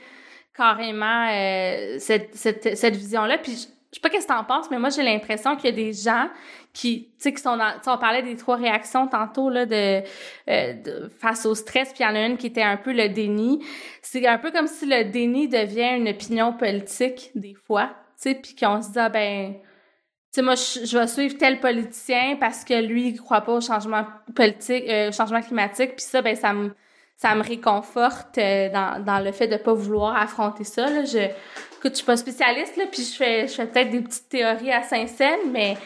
carrément 0.57 1.29
euh, 1.31 1.97
cette, 1.99 2.35
cette, 2.35 2.77
cette 2.77 2.97
vision-là. 2.97 3.39
Puis 3.39 3.53
je, 3.53 3.67
je 3.93 3.97
sais 3.97 4.01
pas 4.01 4.09
qu'est-ce 4.09 4.27
que 4.27 4.33
t'en 4.33 4.45
penses, 4.45 4.71
mais 4.71 4.79
moi 4.79 4.89
j'ai 4.89 5.03
l'impression 5.03 5.55
qu'il 5.55 5.67
y 5.67 5.73
a 5.73 5.77
des 5.77 5.93
gens 5.93 6.29
qui, 6.73 7.11
tu 7.11 7.11
sais, 7.19 7.33
qui 7.35 7.43
sont 7.43 7.59
dans, 7.59 7.73
on 7.87 7.99
parlait 7.99 8.23
des 8.23 8.37
trois 8.37 8.57
réactions 8.57 9.07
tantôt 9.07 9.51
là 9.51 9.67
de, 9.67 10.03
euh, 10.49 10.73
de 10.73 11.11
face 11.21 11.45
au 11.45 11.55
stress, 11.55 11.93
puis 11.93 12.03
il 12.03 12.07
y 12.07 12.07
en 12.07 12.15
a 12.15 12.27
une 12.27 12.39
qui 12.39 12.47
était 12.47 12.63
un 12.63 12.79
peu 12.79 12.93
le 12.93 13.11
déni. 13.11 13.63
C'est 14.01 14.27
un 14.27 14.39
peu 14.39 14.51
comme 14.51 14.67
si 14.67 14.87
le 14.87 15.05
déni 15.05 15.47
devient 15.47 15.97
une 15.97 16.09
opinion 16.09 16.55
politique 16.55 17.33
des 17.35 17.55
fois, 17.55 17.89
tu 18.17 18.31
sais, 18.31 18.35
puis 18.35 18.57
qu'on 18.57 18.81
se 18.81 18.93
dit 18.93 18.99
ah, 18.99 19.11
ben 19.11 19.55
tu 19.55 20.41
sais, 20.41 20.43
moi, 20.43 20.55
je, 20.55 20.87
je, 20.87 20.97
vais 20.97 21.07
suivre 21.07 21.37
tel 21.37 21.61
politicien 21.61 22.37
parce 22.41 22.65
que 22.65 22.81
lui, 22.81 23.09
il 23.09 23.21
croit 23.21 23.43
pas 23.43 23.53
au 23.53 23.61
changement 23.61 24.07
politique, 24.35 24.85
euh, 24.89 25.13
changement 25.13 25.43
climatique, 25.43 25.97
puis 25.97 26.05
ça, 26.07 26.23
ben, 26.23 26.35
ça 26.35 26.55
me, 26.55 26.75
ça 27.23 27.37
me 27.37 27.43
réconforte 27.45 28.37
euh, 28.39 28.69
dans, 28.71 29.05
dans, 29.05 29.21
le 29.21 29.31
fait 29.31 29.47
de 29.47 29.57
pas 29.57 29.73
vouloir 29.73 30.17
affronter 30.17 30.65
ça. 30.65 30.91
Là. 30.91 31.05
Je, 31.05 31.19
écoute, 31.19 31.93
je 31.93 31.95
suis 31.95 32.05
pas 32.05 32.17
spécialiste, 32.17 32.77
là, 32.77 32.85
puis 32.91 33.05
je 33.05 33.17
fais, 33.17 33.47
je 33.47 33.53
fais 33.53 33.67
peut-être 33.67 33.91
des 33.91 34.01
petites 34.01 34.29
théories 34.29 34.73
à 34.73 34.83
Saint-Saëns, 34.83 35.53
mais 35.53 35.77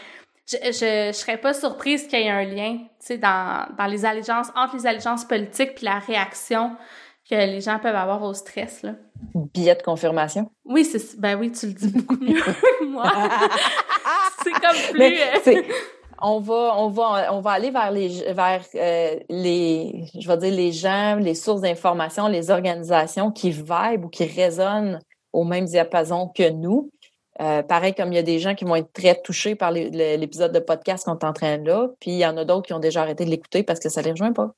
je, 0.51 0.57
je, 0.64 1.09
je, 1.09 1.12
serais 1.12 1.37
pas 1.37 1.53
surprise 1.53 2.07
qu'il 2.07 2.20
y 2.20 2.22
ait 2.22 2.31
un 2.31 2.44
lien, 2.44 2.79
tu 2.79 2.87
sais, 3.01 3.18
dans, 3.18 3.66
dans 3.77 3.85
les 3.85 4.07
allégeances, 4.07 4.49
entre 4.57 4.77
les 4.77 4.87
allégeances 4.87 5.27
politiques 5.27 5.75
puis 5.75 5.85
la 5.85 5.99
réaction 5.99 6.70
que 7.29 7.35
les 7.35 7.61
gens 7.61 7.79
peuvent 7.81 7.96
avoir 7.96 8.22
au 8.22 8.33
stress, 8.33 8.83
là. 8.83 8.92
Billet 9.35 9.75
de 9.75 9.83
confirmation? 9.83 10.51
Oui, 10.64 10.87
c'est, 10.87 11.20
ben 11.20 11.38
oui, 11.38 11.53
tu 11.53 11.66
le 11.66 11.72
dis 11.72 11.88
beaucoup 11.88 12.16
mieux 12.16 12.40
que 12.40 12.85
moi. 12.85 13.12
c'est 14.42 14.53
comme 14.53 14.94
plus... 14.94 15.05
Euh, 15.05 15.62
on 16.20 16.40
va, 16.40 16.74
on 16.76 16.88
va, 16.88 17.35
on 17.35 17.40
va 17.40 17.50
aller 17.50 17.70
vers 17.70 17.90
les, 17.90 18.33
vers 18.33 18.64
euh, 18.74 19.18
les, 19.29 20.05
je 20.18 20.26
vais 20.26 20.37
dire 20.37 20.52
les 20.52 20.72
gens, 20.72 21.16
les 21.16 21.35
sources 21.35 21.61
d'information, 21.61 22.26
les 22.29 22.50
organisations 22.50 23.31
qui 23.31 23.50
vibrent 23.50 24.05
ou 24.05 24.09
qui 24.09 24.24
résonnent 24.24 25.00
au 25.33 25.44
même 25.44 25.66
diapason 25.66 26.29
que 26.29 26.50
nous. 26.50 26.90
Euh, 27.40 27.62
pareil 27.62 27.94
comme 27.94 28.12
il 28.12 28.16
y 28.16 28.18
a 28.18 28.22
des 28.22 28.38
gens 28.38 28.55
qui 28.55 28.64
vont 28.64 28.76
être 28.76 28.92
très 28.92 29.20
touchés 29.20 29.55
par 29.55 29.70
l'épisode 29.70 30.52
de 30.52 30.59
podcast 30.59 31.05
qu'on 31.05 31.18
est 31.18 31.24
en 31.24 31.35
train 31.35 31.59
de 31.59 31.66
là, 31.68 31.88
puis 32.00 32.12
il 32.12 32.18
y 32.18 32.26
en 32.26 32.37
a 32.38 32.44
d'autres 32.46 32.66
qui 32.66 32.72
ont 32.72 32.79
déjà 32.79 33.02
arrêté 33.02 33.26
de 33.26 33.31
l'écouter 33.31 33.62
parce 33.62 33.79
que 33.79 33.90
ça 33.90 34.00
les 34.00 34.12
rejoint 34.12 34.33
pas. 34.33 34.55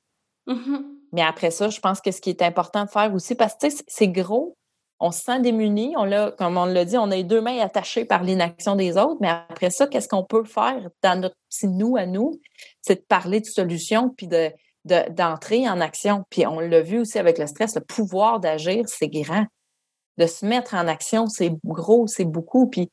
Mm-hmm. 0.47 0.81
Mais 1.11 1.21
après 1.21 1.51
ça, 1.51 1.69
je 1.69 1.79
pense 1.79 1.99
que 1.99 2.11
ce 2.11 2.21
qui 2.21 2.29
est 2.29 2.41
important 2.41 2.85
de 2.85 2.89
faire 2.89 3.13
aussi, 3.13 3.35
parce 3.35 3.55
que 3.55 3.67
c'est 3.87 4.07
gros, 4.07 4.55
on 4.99 5.11
se 5.11 5.21
sent 5.21 5.39
démuni. 5.39 5.93
On 5.97 6.03
l'a, 6.03 6.31
comme 6.31 6.57
on 6.57 6.65
l'a 6.65 6.85
dit, 6.85 6.97
on 6.97 7.09
a 7.11 7.21
deux 7.23 7.41
mains 7.41 7.59
attachées 7.59 8.05
par 8.05 8.23
l'inaction 8.23 8.75
des 8.75 8.97
autres. 8.97 9.17
Mais 9.21 9.29
après 9.29 9.69
ça, 9.69 9.87
qu'est-ce 9.87 10.09
qu'on 10.09 10.23
peut 10.23 10.43
faire 10.43 10.89
dans 11.01 11.19
notre 11.19 11.35
petit 11.49 11.67
nous 11.67 11.95
à 11.97 12.05
nous? 12.05 12.39
C'est 12.81 12.95
de 12.95 13.05
parler 13.07 13.39
de 13.39 13.45
solutions 13.45 14.09
puis 14.09 14.27
de, 14.27 14.51
d'entrer 14.85 15.69
en 15.69 15.79
action. 15.79 16.25
Puis 16.29 16.45
on 16.45 16.59
l'a 16.59 16.81
vu 16.81 16.99
aussi 16.99 17.17
avec 17.17 17.37
le 17.37 17.47
stress, 17.47 17.75
le 17.75 17.81
pouvoir 17.81 18.39
d'agir, 18.39 18.83
c'est 18.87 19.07
grand. 19.07 19.45
De 20.17 20.27
se 20.27 20.45
mettre 20.45 20.73
en 20.73 20.87
action, 20.87 21.27
c'est 21.27 21.53
gros, 21.63 22.07
c'est 22.07 22.25
beaucoup. 22.25 22.69
Puis 22.69 22.91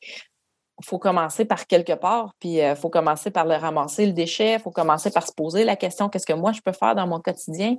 il 0.81 0.85
faut 0.85 0.99
commencer 0.99 1.45
par 1.45 1.67
quelque 1.67 1.95
part, 1.95 2.35
puis 2.39 2.57
il 2.57 2.61
euh, 2.61 2.77
faut 2.77 2.91
commencer 2.91 3.31
par 3.31 3.47
le 3.47 3.55
ramasser 3.55 4.07
le 4.07 4.13
déchet, 4.13 4.55
il 4.55 4.61
faut 4.61 4.71
commencer 4.71 5.11
par 5.11 5.27
se 5.27 5.33
poser 5.33 5.65
la 5.65 5.75
question 5.75 6.11
qu'est-ce 6.11 6.27
que 6.27 6.35
moi 6.35 6.53
je 6.53 6.61
peux 6.61 6.73
faire 6.73 6.95
dans 6.95 7.07
mon 7.07 7.19
quotidien? 7.19 7.77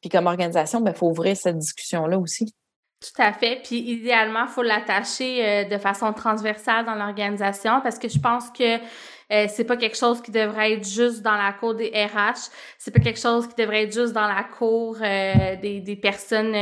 Puis 0.00 0.08
comme 0.08 0.26
organisation, 0.26 0.80
il 0.80 0.84
ben, 0.84 0.94
faut 0.94 1.08
ouvrir 1.08 1.36
cette 1.36 1.58
discussion-là 1.58 2.18
aussi. 2.18 2.54
Tout 3.02 3.20
à 3.20 3.32
fait. 3.32 3.60
Puis 3.64 3.78
idéalement, 3.78 4.46
faut 4.46 4.62
l'attacher 4.62 5.44
euh, 5.44 5.64
de 5.64 5.76
façon 5.76 6.12
transversale 6.12 6.84
dans 6.84 6.94
l'organisation 6.94 7.80
parce 7.82 7.98
que 7.98 8.08
je 8.08 8.18
pense 8.18 8.48
que 8.50 8.76
euh, 8.76 9.46
c'est 9.48 9.64
pas 9.64 9.76
quelque 9.76 9.96
chose 9.96 10.22
qui 10.22 10.30
devrait 10.30 10.74
être 10.74 10.88
juste 10.88 11.20
dans 11.22 11.34
la 11.34 11.52
cour 11.52 11.74
des 11.74 11.88
RH. 11.88 12.50
C'est 12.78 12.92
pas 12.92 13.00
quelque 13.00 13.18
chose 13.18 13.48
qui 13.48 13.60
devrait 13.60 13.84
être 13.84 13.92
juste 13.92 14.12
dans 14.12 14.28
la 14.28 14.44
cour 14.44 14.98
euh, 15.02 15.56
des, 15.56 15.80
des 15.80 15.96
personnes 15.96 16.52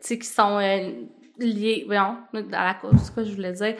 sais 0.00 0.18
qui 0.18 0.26
sont 0.26 0.58
liées 1.38 1.84
voyons, 1.86 2.18
dans 2.34 2.42
la 2.50 2.74
cour, 2.74 2.90
c'est 3.02 3.14
quoi 3.14 3.22
je 3.22 3.32
voulais 3.32 3.52
dire 3.52 3.76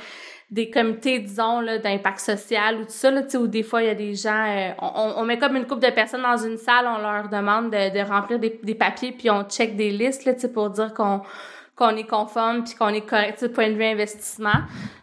des 0.51 0.69
comités, 0.69 1.21
disons, 1.21 1.61
là, 1.61 1.79
d'impact 1.79 2.19
social 2.19 2.81
ou 2.81 2.85
tout 2.85 2.91
ça, 2.91 3.09
là, 3.13 3.23
où 3.35 3.47
des 3.47 3.63
fois, 3.63 3.83
il 3.83 3.87
y 3.87 3.91
a 3.91 3.95
des 3.95 4.17
gens... 4.17 4.75
on, 4.83 5.15
on, 5.19 5.25
met 5.25 5.39
comme 5.39 5.55
une 5.55 5.65
couple 5.65 5.87
de 5.87 5.93
personnes 5.93 6.23
dans 6.23 6.39
une 6.39 6.57
salle, 6.57 6.87
on 6.89 6.99
leur 6.99 7.29
demande 7.29 7.71
de, 7.71 7.97
de 7.97 8.01
remplir 8.01 8.41
des, 8.41 8.59
des 8.61 8.75
papiers, 8.75 9.13
puis 9.13 9.31
on 9.31 9.45
check 9.45 9.77
des 9.77 9.93
listes, 9.93 10.25
là, 10.25 10.33
pour 10.53 10.71
dire 10.71 10.93
qu'on 10.93 11.23
qu'on 11.81 11.97
est 11.97 12.07
conforme 12.07 12.65
puis 12.65 12.75
qu'on 12.75 12.89
est 12.89 13.09
correct 13.09 13.49
point 13.55 13.71
de 13.71 13.75
vue 13.75 13.85
investissement. 13.85 14.61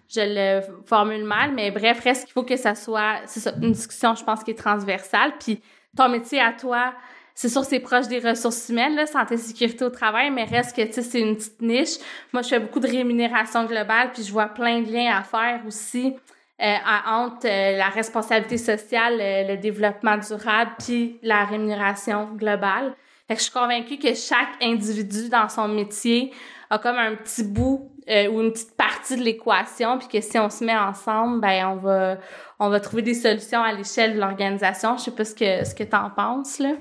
Je 0.07 0.21
le 0.21 0.61
formule 0.85 1.23
mal, 1.23 1.51
mais 1.53 1.71
bref, 1.71 2.01
reste 2.03 2.25
qu'il 2.25 2.33
faut 2.33 2.43
que 2.43 2.55
ça 2.55 2.75
soit, 2.75 3.15
c'est 3.25 3.51
une 3.61 3.71
discussion, 3.71 4.15
je 4.15 4.23
pense, 4.23 4.43
qui 4.43 4.51
est 4.51 4.57
transversale. 4.57 5.33
Puis 5.39 5.59
ton 5.97 6.07
métier 6.07 6.39
à 6.39 6.53
toi, 6.53 6.93
c'est 7.33 7.49
sûr, 7.49 7.63
c'est 7.65 7.79
proche 7.79 8.07
des 8.07 8.19
ressources 8.19 8.69
humaines, 8.69 8.95
là, 8.95 9.05
santé, 9.05 9.37
sécurité 9.37 9.85
au 9.85 9.89
travail, 9.89 10.29
mais 10.31 10.43
reste 10.43 10.75
que, 10.75 10.83
tu 10.83 10.93
sais, 10.93 11.01
c'est 11.01 11.19
une 11.19 11.35
petite 11.35 11.61
niche. 11.61 11.97
Moi, 12.31 12.41
je 12.43 12.49
fais 12.49 12.59
beaucoup 12.59 12.79
de 12.79 12.87
rémunération 12.87 13.65
globale, 13.65 14.11
puis 14.13 14.23
je 14.23 14.31
vois 14.31 14.47
plein 14.47 14.81
de 14.81 14.91
liens 14.91 15.17
à 15.17 15.23
faire 15.23 15.61
aussi 15.67 16.15
euh, 16.61 16.75
entre 17.07 17.47
euh, 17.47 17.77
la 17.77 17.89
responsabilité 17.89 18.57
sociale, 18.57 19.17
le 19.19 19.57
développement 19.57 20.17
durable, 20.17 20.71
puis 20.79 21.19
la 21.21 21.43
rémunération 21.43 22.29
globale. 22.35 22.95
Fait 23.27 23.35
que 23.35 23.39
je 23.39 23.43
suis 23.43 23.53
convaincue 23.53 23.97
que 23.97 24.13
chaque 24.13 24.61
individu 24.61 25.29
dans 25.29 25.49
son 25.49 25.67
métier 25.67 26.31
a 26.69 26.79
comme 26.79 26.97
un 26.97 27.15
petit 27.15 27.43
bout 27.43 27.91
ou 28.07 28.41
une 28.41 28.53
petite 28.53 28.75
partie 28.77 29.17
de 29.17 29.23
l'équation, 29.23 29.97
puis 29.99 30.07
que 30.07 30.21
si 30.21 30.39
on 30.39 30.49
se 30.49 30.63
met 30.63 30.77
ensemble, 30.77 31.41
ben 31.41 31.67
on 31.67 31.75
va 31.75 32.17
on 32.59 32.69
va 32.69 32.79
trouver 32.79 33.01
des 33.01 33.13
solutions 33.13 33.61
à 33.61 33.73
l'échelle 33.73 34.15
de 34.15 34.19
l'organisation. 34.19 34.97
Je 34.97 35.03
sais 35.03 35.11
pas 35.11 35.25
ce 35.25 35.35
que 35.35 35.65
ce 35.65 35.75
que 35.75 35.83
t'en 35.83 36.09
penses 36.09 36.59
là. 36.59 36.73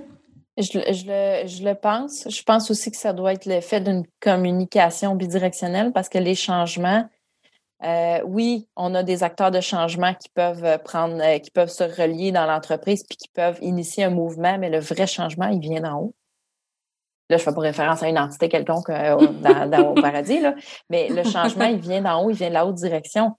Je, 0.56 0.64
je, 0.64 1.04
le, 1.06 1.46
je 1.46 1.64
le 1.64 1.74
pense. 1.74 2.26
Je 2.30 2.42
pense 2.42 2.70
aussi 2.70 2.90
que 2.90 2.96
ça 2.96 3.12
doit 3.12 3.34
être 3.34 3.44
l'effet 3.44 3.80
d'une 3.80 4.04
communication 4.20 5.14
bidirectionnelle 5.14 5.92
parce 5.92 6.08
que 6.08 6.16
les 6.16 6.34
changements, 6.34 7.06
euh, 7.84 8.20
oui, 8.24 8.66
on 8.74 8.94
a 8.94 9.02
des 9.02 9.22
acteurs 9.22 9.50
de 9.50 9.60
changement 9.60 10.14
qui 10.14 10.30
peuvent 10.30 10.78
prendre, 10.82 11.20
euh, 11.22 11.38
qui 11.40 11.50
peuvent 11.50 11.68
se 11.68 11.84
relier 11.84 12.32
dans 12.32 12.46
l'entreprise 12.46 13.04
puis 13.06 13.18
qui 13.18 13.28
peuvent 13.28 13.58
initier 13.60 14.04
un 14.04 14.10
mouvement, 14.10 14.56
mais 14.56 14.70
le 14.70 14.78
vrai 14.78 15.06
changement, 15.06 15.48
il 15.48 15.60
vient 15.60 15.82
d'en 15.82 16.00
haut. 16.00 16.14
Là, 17.28 17.36
je 17.38 17.42
fais 17.42 17.52
pas 17.52 17.60
référence 17.60 18.02
à 18.02 18.08
une 18.08 18.18
entité 18.18 18.48
quelconque 18.48 18.88
euh, 18.90 19.16
dans, 19.42 19.90
au 19.90 19.94
paradis, 19.94 20.40
là, 20.40 20.54
mais 20.90 21.08
le 21.08 21.24
changement, 21.24 21.64
il 21.64 21.78
vient 21.78 22.02
d'en 22.02 22.22
haut, 22.22 22.30
il 22.30 22.36
vient 22.36 22.48
de 22.48 22.54
la 22.54 22.66
haute 22.66 22.76
direction. 22.76 23.32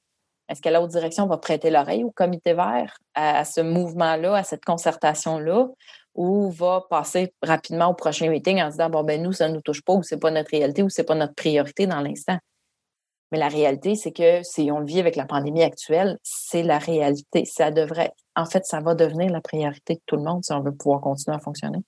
Est-ce 0.49 0.61
que 0.61 0.69
la 0.69 0.81
haute 0.81 0.91
direction 0.91 1.25
va 1.27 1.37
prêter 1.37 1.69
l'oreille 1.69 2.03
au 2.03 2.11
comité 2.11 2.53
vert, 2.53 2.97
à 3.15 3.43
ce 3.43 3.61
mouvement-là, 3.61 4.35
à 4.35 4.43
cette 4.43 4.63
concertation-là, 4.63 5.67
ou 6.17 6.49
va 6.49 6.85
passer 6.89 7.33
rapidement 7.43 7.87
au 7.87 7.93
prochain 7.93 8.29
meeting 8.29 8.61
en 8.61 8.69
disant 8.69 8.89
bon 8.89 9.03
ben 9.03 9.21
nous 9.21 9.33
ça 9.33 9.47
ne 9.47 9.53
nous 9.53 9.61
touche 9.61 9.83
pas 9.83 9.93
ou 9.93 10.03
c'est 10.03 10.17
pas 10.17 10.31
notre 10.31 10.49
réalité 10.49 10.81
ou 10.81 10.89
c'est 10.89 11.03
pas 11.03 11.15
notre 11.15 11.35
priorité 11.35 11.85
dans 11.85 12.01
l'instant? 12.01 12.37
Mais 13.31 13.37
la 13.37 13.49
réalité 13.49 13.95
c'est 13.95 14.11
que 14.11 14.41
si 14.41 14.71
on 14.71 14.79
le 14.79 14.85
vit 14.85 14.99
avec 14.99 15.15
la 15.15 15.25
pandémie 15.25 15.63
actuelle, 15.63 16.17
c'est 16.23 16.63
la 16.63 16.79
réalité. 16.79 17.45
Ça 17.45 17.71
devrait 17.71 18.11
en 18.35 18.45
fait 18.45 18.65
ça 18.65 18.81
va 18.81 18.95
devenir 18.95 19.29
la 19.31 19.41
priorité 19.41 19.95
de 19.95 20.01
tout 20.07 20.15
le 20.15 20.23
monde 20.23 20.43
si 20.43 20.51
on 20.53 20.61
veut 20.61 20.75
pouvoir 20.75 21.01
continuer 21.01 21.35
à 21.35 21.39
fonctionner. 21.39 21.79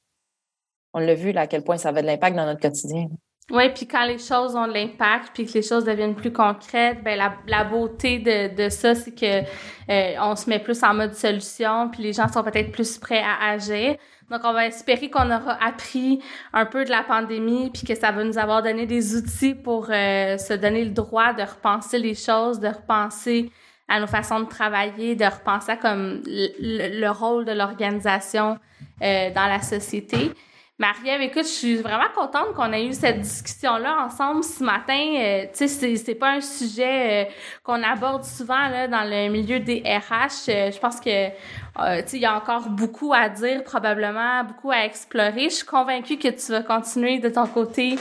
On 0.94 1.00
l'a 1.00 1.14
vu 1.14 1.32
là 1.32 1.42
à 1.42 1.48
quel 1.48 1.64
point 1.64 1.78
ça 1.78 1.90
avait 1.90 2.02
de 2.02 2.08
l'impact 2.08 2.36
dans 2.36 2.46
notre 2.46 2.62
quotidien. 2.62 3.08
Oui, 3.52 3.70
puis 3.70 3.88
quand 3.88 4.06
les 4.06 4.20
choses 4.20 4.56
ont 4.56 4.68
de 4.68 4.74
l'impact, 4.74 5.32
puis 5.34 5.46
que 5.46 5.54
les 5.54 5.64
choses 5.64 5.84
deviennent 5.84 6.16
plus 6.16 6.32
concrètes, 6.32 7.04
ben 7.04 7.18
la, 7.18 7.34
la 7.48 7.64
beauté 7.64 8.20
de, 8.20 8.56
de 8.56 8.70
ça, 8.70 8.94
c'est 8.94 9.14
que 9.14 9.42
euh, 9.90 10.16
on 10.22 10.36
se 10.36 10.48
met 10.50 10.60
plus 10.60 10.84
en 10.84 10.94
mode 10.94 11.16
solution, 11.16 11.90
puis 11.90 12.04
les 12.04 12.14
gens 12.14 12.28
sont 12.28 12.44
peut-être 12.44 12.72
plus 12.72 13.00
prêts 13.00 13.24
à 13.24 13.50
agir. 13.50 13.96
Donc, 14.30 14.42
on 14.44 14.54
va 14.54 14.68
espérer 14.68 15.10
qu'on 15.10 15.32
aura 15.32 15.58
appris 15.64 16.22
un 16.54 16.68
peu 16.68 16.86
de 16.86 16.92
la 16.92 17.02
pandémie, 17.02 17.72
puis 17.72 17.88
que 17.88 17.96
ça 17.96 18.12
va 18.12 18.24
nous 18.24 18.38
avoir 18.38 18.62
donné 18.62 18.86
des 18.86 19.16
outils 19.16 19.56
pour 19.56 19.88
euh, 19.90 20.38
se 20.38 20.54
donner 20.54 20.86
le 20.86 20.92
droit 20.92 21.34
de 21.34 21.42
repenser 21.42 21.98
les 21.98 22.14
choses, 22.14 22.60
de 22.60 22.68
repenser 22.68 23.50
à 23.88 24.00
nos 24.00 24.06
façons 24.06 24.42
de 24.42 24.46
travailler, 24.48 25.16
de 25.16 25.26
repenser 25.26 25.72
à 25.72 25.78
comme 25.78 26.22
le, 26.28 27.02
le 27.02 27.10
rôle 27.10 27.46
de 27.46 27.52
l'organisation 27.54 28.60
euh, 29.02 29.32
dans 29.34 29.48
la 29.48 29.62
société. 29.64 30.32
Marie-Ève, 30.80 31.20
écoute, 31.24 31.44
je 31.44 31.50
suis 31.50 31.76
vraiment 31.76 32.08
contente 32.16 32.54
qu'on 32.56 32.72
ait 32.72 32.86
eu 32.86 32.94
cette 32.94 33.20
discussion-là 33.20 34.06
ensemble 34.06 34.46
ce 34.46 34.64
matin. 34.64 35.14
Euh, 35.18 35.46
tu 35.54 35.68
sais, 35.68 35.98
c'est, 35.98 36.16
pas 36.16 36.32
un 36.32 36.40
sujet 36.40 37.26
euh, 37.26 37.30
qu'on 37.66 37.84
aborde 37.84 38.24
souvent 38.24 38.70
là, 38.70 38.88
dans 38.88 39.04
le 39.04 39.28
milieu 39.28 39.60
des 39.60 39.82
RH. 39.82 40.48
Euh, 40.48 40.72
je 40.72 40.80
pense 40.80 41.02
que, 41.02 41.28
tu 41.28 41.34
sais, 41.76 42.18
il 42.18 42.22
y 42.22 42.26
a 42.26 42.34
encore 42.34 42.70
beaucoup 42.70 43.14
à 43.14 43.28
dire, 43.28 43.62
probablement, 43.66 44.46
beaucoup 44.46 44.72
à 44.72 44.86
explorer. 44.86 45.50
Je 45.50 45.56
suis 45.56 45.66
convaincue 45.66 46.18
que 46.18 46.30
tu 46.30 46.52
vas 46.54 46.64
continuer 46.64 47.20
de 47.20 47.28
ton 47.28 47.46
côté 47.46 47.98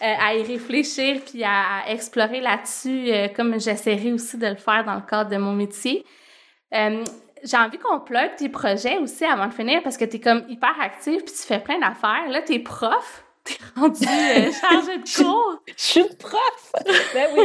à 0.00 0.34
y 0.34 0.42
réfléchir 0.42 1.20
puis 1.24 1.44
à, 1.44 1.88
explorer 1.88 2.40
là-dessus, 2.40 3.08
comme 3.36 3.60
j'essaierai 3.60 4.12
aussi 4.12 4.36
de 4.36 4.48
le 4.48 4.56
faire 4.56 4.84
dans 4.84 4.96
le 4.96 5.08
cadre 5.08 5.30
de 5.30 5.36
mon 5.36 5.52
métier 5.52 6.04
j'ai 7.44 7.56
envie 7.56 7.78
qu'on 7.78 8.00
plug 8.00 8.34
tes 8.36 8.48
projets 8.48 8.98
aussi 8.98 9.24
avant 9.24 9.46
de 9.46 9.54
finir 9.54 9.82
parce 9.82 9.96
que 9.96 10.04
tu 10.04 10.16
es 10.16 10.20
comme 10.20 10.44
hyper 10.48 10.74
active 10.80 11.22
puis 11.24 11.34
tu 11.34 11.42
fais 11.42 11.60
plein 11.60 11.78
d'affaires. 11.78 12.28
Là, 12.30 12.42
t'es 12.42 12.58
prof. 12.58 13.22
T'es 13.46 13.58
rendu 13.76 14.02
euh, 14.02 14.50
chargée 14.50 14.98
de 14.98 15.16
cours. 15.22 15.62
Je 15.68 15.72
suis 15.76 16.04
prof. 16.18 16.72
ben 17.14 17.28
oui. 17.36 17.44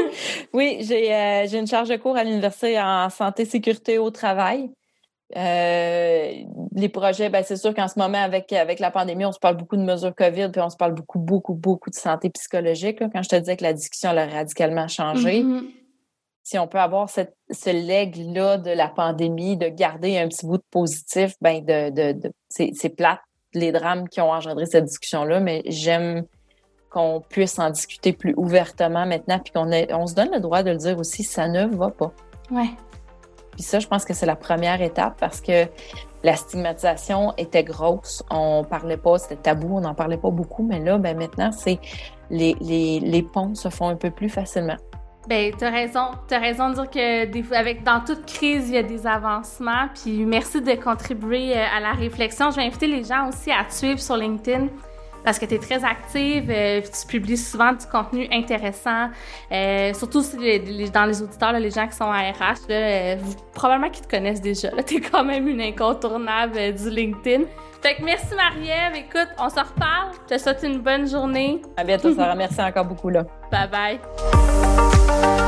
Oui, 0.52 0.78
j'ai 0.82 1.14
euh, 1.14 1.46
j'ai 1.48 1.60
une 1.60 1.68
charge 1.68 1.90
de 1.90 1.96
cours 1.96 2.18
à 2.18 2.24
l'université 2.24 2.82
en 2.82 3.08
santé 3.12 3.46
sécurité 3.46 4.00
au 4.00 4.10
travail. 4.10 4.72
Euh, 5.38 6.32
les 6.76 6.90
projets, 6.90 7.30
ben 7.30 7.44
c'est 7.44 7.56
sûr 7.56 7.76
qu'en 7.76 7.88
ce 7.88 8.00
moment, 8.00 8.18
avec, 8.18 8.52
avec 8.52 8.80
la 8.80 8.90
pandémie, 8.90 9.26
on 9.26 9.32
se 9.32 9.38
parle 9.38 9.58
beaucoup 9.58 9.78
de 9.78 9.84
mesures 9.84 10.16
COVID, 10.16 10.50
puis 10.52 10.62
on 10.62 10.72
se 10.72 10.76
parle 10.76 10.96
beaucoup, 10.96 11.20
beaucoup, 11.20 11.54
beaucoup 11.54 11.92
de 11.92 11.96
santé 11.96 12.32
psychologique. 12.32 12.98
Quand 13.14 13.22
je 13.22 13.30
te 13.30 13.36
disais 13.36 13.56
que 13.56 13.64
la 13.64 13.74
discussion 13.74 14.10
a 14.10 14.26
radicalement 14.26 14.88
changé, 14.88 15.44
mm-hmm 15.44 15.81
si 16.44 16.58
on 16.58 16.68
peut 16.68 16.80
avoir 16.80 17.10
cette, 17.10 17.36
ce 17.52 17.70
leg-là 17.70 18.58
de 18.58 18.72
la 18.72 18.88
pandémie, 18.88 19.58
de 19.58 19.68
garder 19.68 20.18
un 20.18 20.28
petit 20.28 20.46
bout 20.46 20.58
de 20.58 20.64
positif, 20.72 21.36
ben 21.42 21.64
de, 21.64 21.90
de, 21.90 22.20
de 22.20 22.32
c'est 22.50 22.96
plate 22.96 23.20
les 23.54 23.72
drames 23.72 24.08
qui 24.08 24.22
ont 24.22 24.32
engendré 24.32 24.66
cette 24.66 24.86
discussion-là, 24.86 25.40
mais 25.40 25.62
j'aime 25.66 26.24
qu'on 26.90 27.22
puisse 27.22 27.58
en 27.60 27.70
discuter 27.70 28.14
plus 28.14 28.34
ouvertement 28.36 29.06
maintenant, 29.06 29.40
puis 29.40 29.54
qu'on 29.54 29.72
on 29.94 30.08
se 30.08 30.14
donne 30.14 30.32
le 30.32 30.40
droit 30.40 30.64
de 30.64 30.72
le 30.72 30.78
dire 30.78 30.98
aussi, 30.98 31.24
ça 31.24 31.48
ne 31.48 31.66
va 31.66 31.90
pas. 31.90 32.12
Ouais. 32.50 32.70
Puis 33.52 33.64
ça, 33.64 33.80
je 33.80 33.88
pense 33.88 34.06
que 34.06 34.14
c'est 34.14 34.26
la 34.26 34.36
première 34.36 34.82
étape 34.82 35.18
parce 35.20 35.42
que 35.42 35.68
la 36.24 36.36
stigmatisation 36.36 37.34
était 37.38 37.64
grosse. 37.64 38.24
On 38.30 38.64
parlait 38.64 38.98
pas, 38.98 39.18
c'était 39.18 39.36
tabou, 39.36 39.78
on 39.78 39.82
n'en 39.82 39.96
parlait 39.96 40.18
pas 40.18 40.32
beaucoup, 40.32 40.64
mais 40.64 40.80
là, 40.80 40.98
ben 40.98 41.18
maintenant, 41.18 41.52
c'est 41.52 41.80
les, 42.30 42.56
les, 42.62 43.00
les 43.00 43.24
ponts 43.24 43.56
se 43.56 43.70
font 43.70 43.88
un 43.88 43.96
peu 43.96 44.12
plus 44.12 44.30
facilement. 44.30 44.78
Ben, 45.28 45.54
t'as 45.58 45.70
raison. 45.70 46.12
T'as 46.28 46.40
raison 46.40 46.70
de 46.70 46.76
dire 46.76 46.90
que 46.90 47.26
des, 47.26 47.54
avec, 47.54 47.84
dans 47.84 48.00
toute 48.02 48.26
crise, 48.26 48.70
il 48.70 48.76
y 48.76 48.78
a 48.78 48.84
des 48.84 49.06
avancements. 49.06 49.88
Puis 49.94 50.26
merci 50.26 50.62
de 50.62 50.74
contribuer 50.76 51.56
euh, 51.56 51.66
à 51.76 51.80
la 51.80 51.92
réflexion. 51.92 52.52
Je 52.52 52.58
vais 52.58 52.66
inviter 52.66 52.88
les 52.88 53.04
gens 53.04 53.30
aussi 53.30 53.52
à 53.52 53.64
te 53.64 53.74
suivre 53.74 54.00
sur 54.00 54.18
LinkedIn 54.18 54.68
parce 55.24 55.38
que 55.40 55.46
tu 55.46 55.56
es 55.56 55.60
très 55.60 55.84
active, 55.84 56.50
euh, 56.50 56.82
tu 56.82 57.08
publies 57.08 57.38
souvent 57.38 57.74
du 57.74 57.86
contenu 57.86 58.28
intéressant, 58.32 59.10
euh, 59.52 59.94
surtout 59.94 60.24
si 60.24 60.36
dans 60.90 61.06
les 61.06 61.22
auditeurs, 61.22 61.54
les 61.54 61.70
gens 61.70 61.88
qui 61.88 61.96
sont 61.96 62.10
à 62.12 62.32
RH, 62.32 62.68
là, 62.70 63.18
probablement 63.54 63.90
qu'ils 63.90 64.06
te 64.06 64.10
connaissent 64.10 64.42
déjà. 64.42 64.70
Tu 64.88 64.96
es 64.98 65.02
quand 65.02 65.24
même 65.24 65.48
une 65.48 65.62
incontournable 65.62 66.74
du 66.74 66.90
LinkedIn. 66.90 67.44
Fait 67.82 67.96
que 67.96 68.04
merci 68.04 68.34
Marie-Ève. 68.36 68.96
Écoute, 68.96 69.30
on 69.40 69.50
se 69.50 69.60
reparle. 69.60 70.12
Je 70.30 70.36
te 70.36 70.42
souhaite 70.42 70.62
une 70.64 70.80
bonne 70.80 71.08
journée. 71.08 71.62
À 71.78 71.84
bientôt, 71.84 72.14
Sarah. 72.14 72.36
merci 72.36 72.62
encore 72.62 72.86
beaucoup. 72.86 73.10
Là. 73.10 73.24
Bye 73.52 73.70
bye. 73.70 75.01
Bye. 75.12 75.41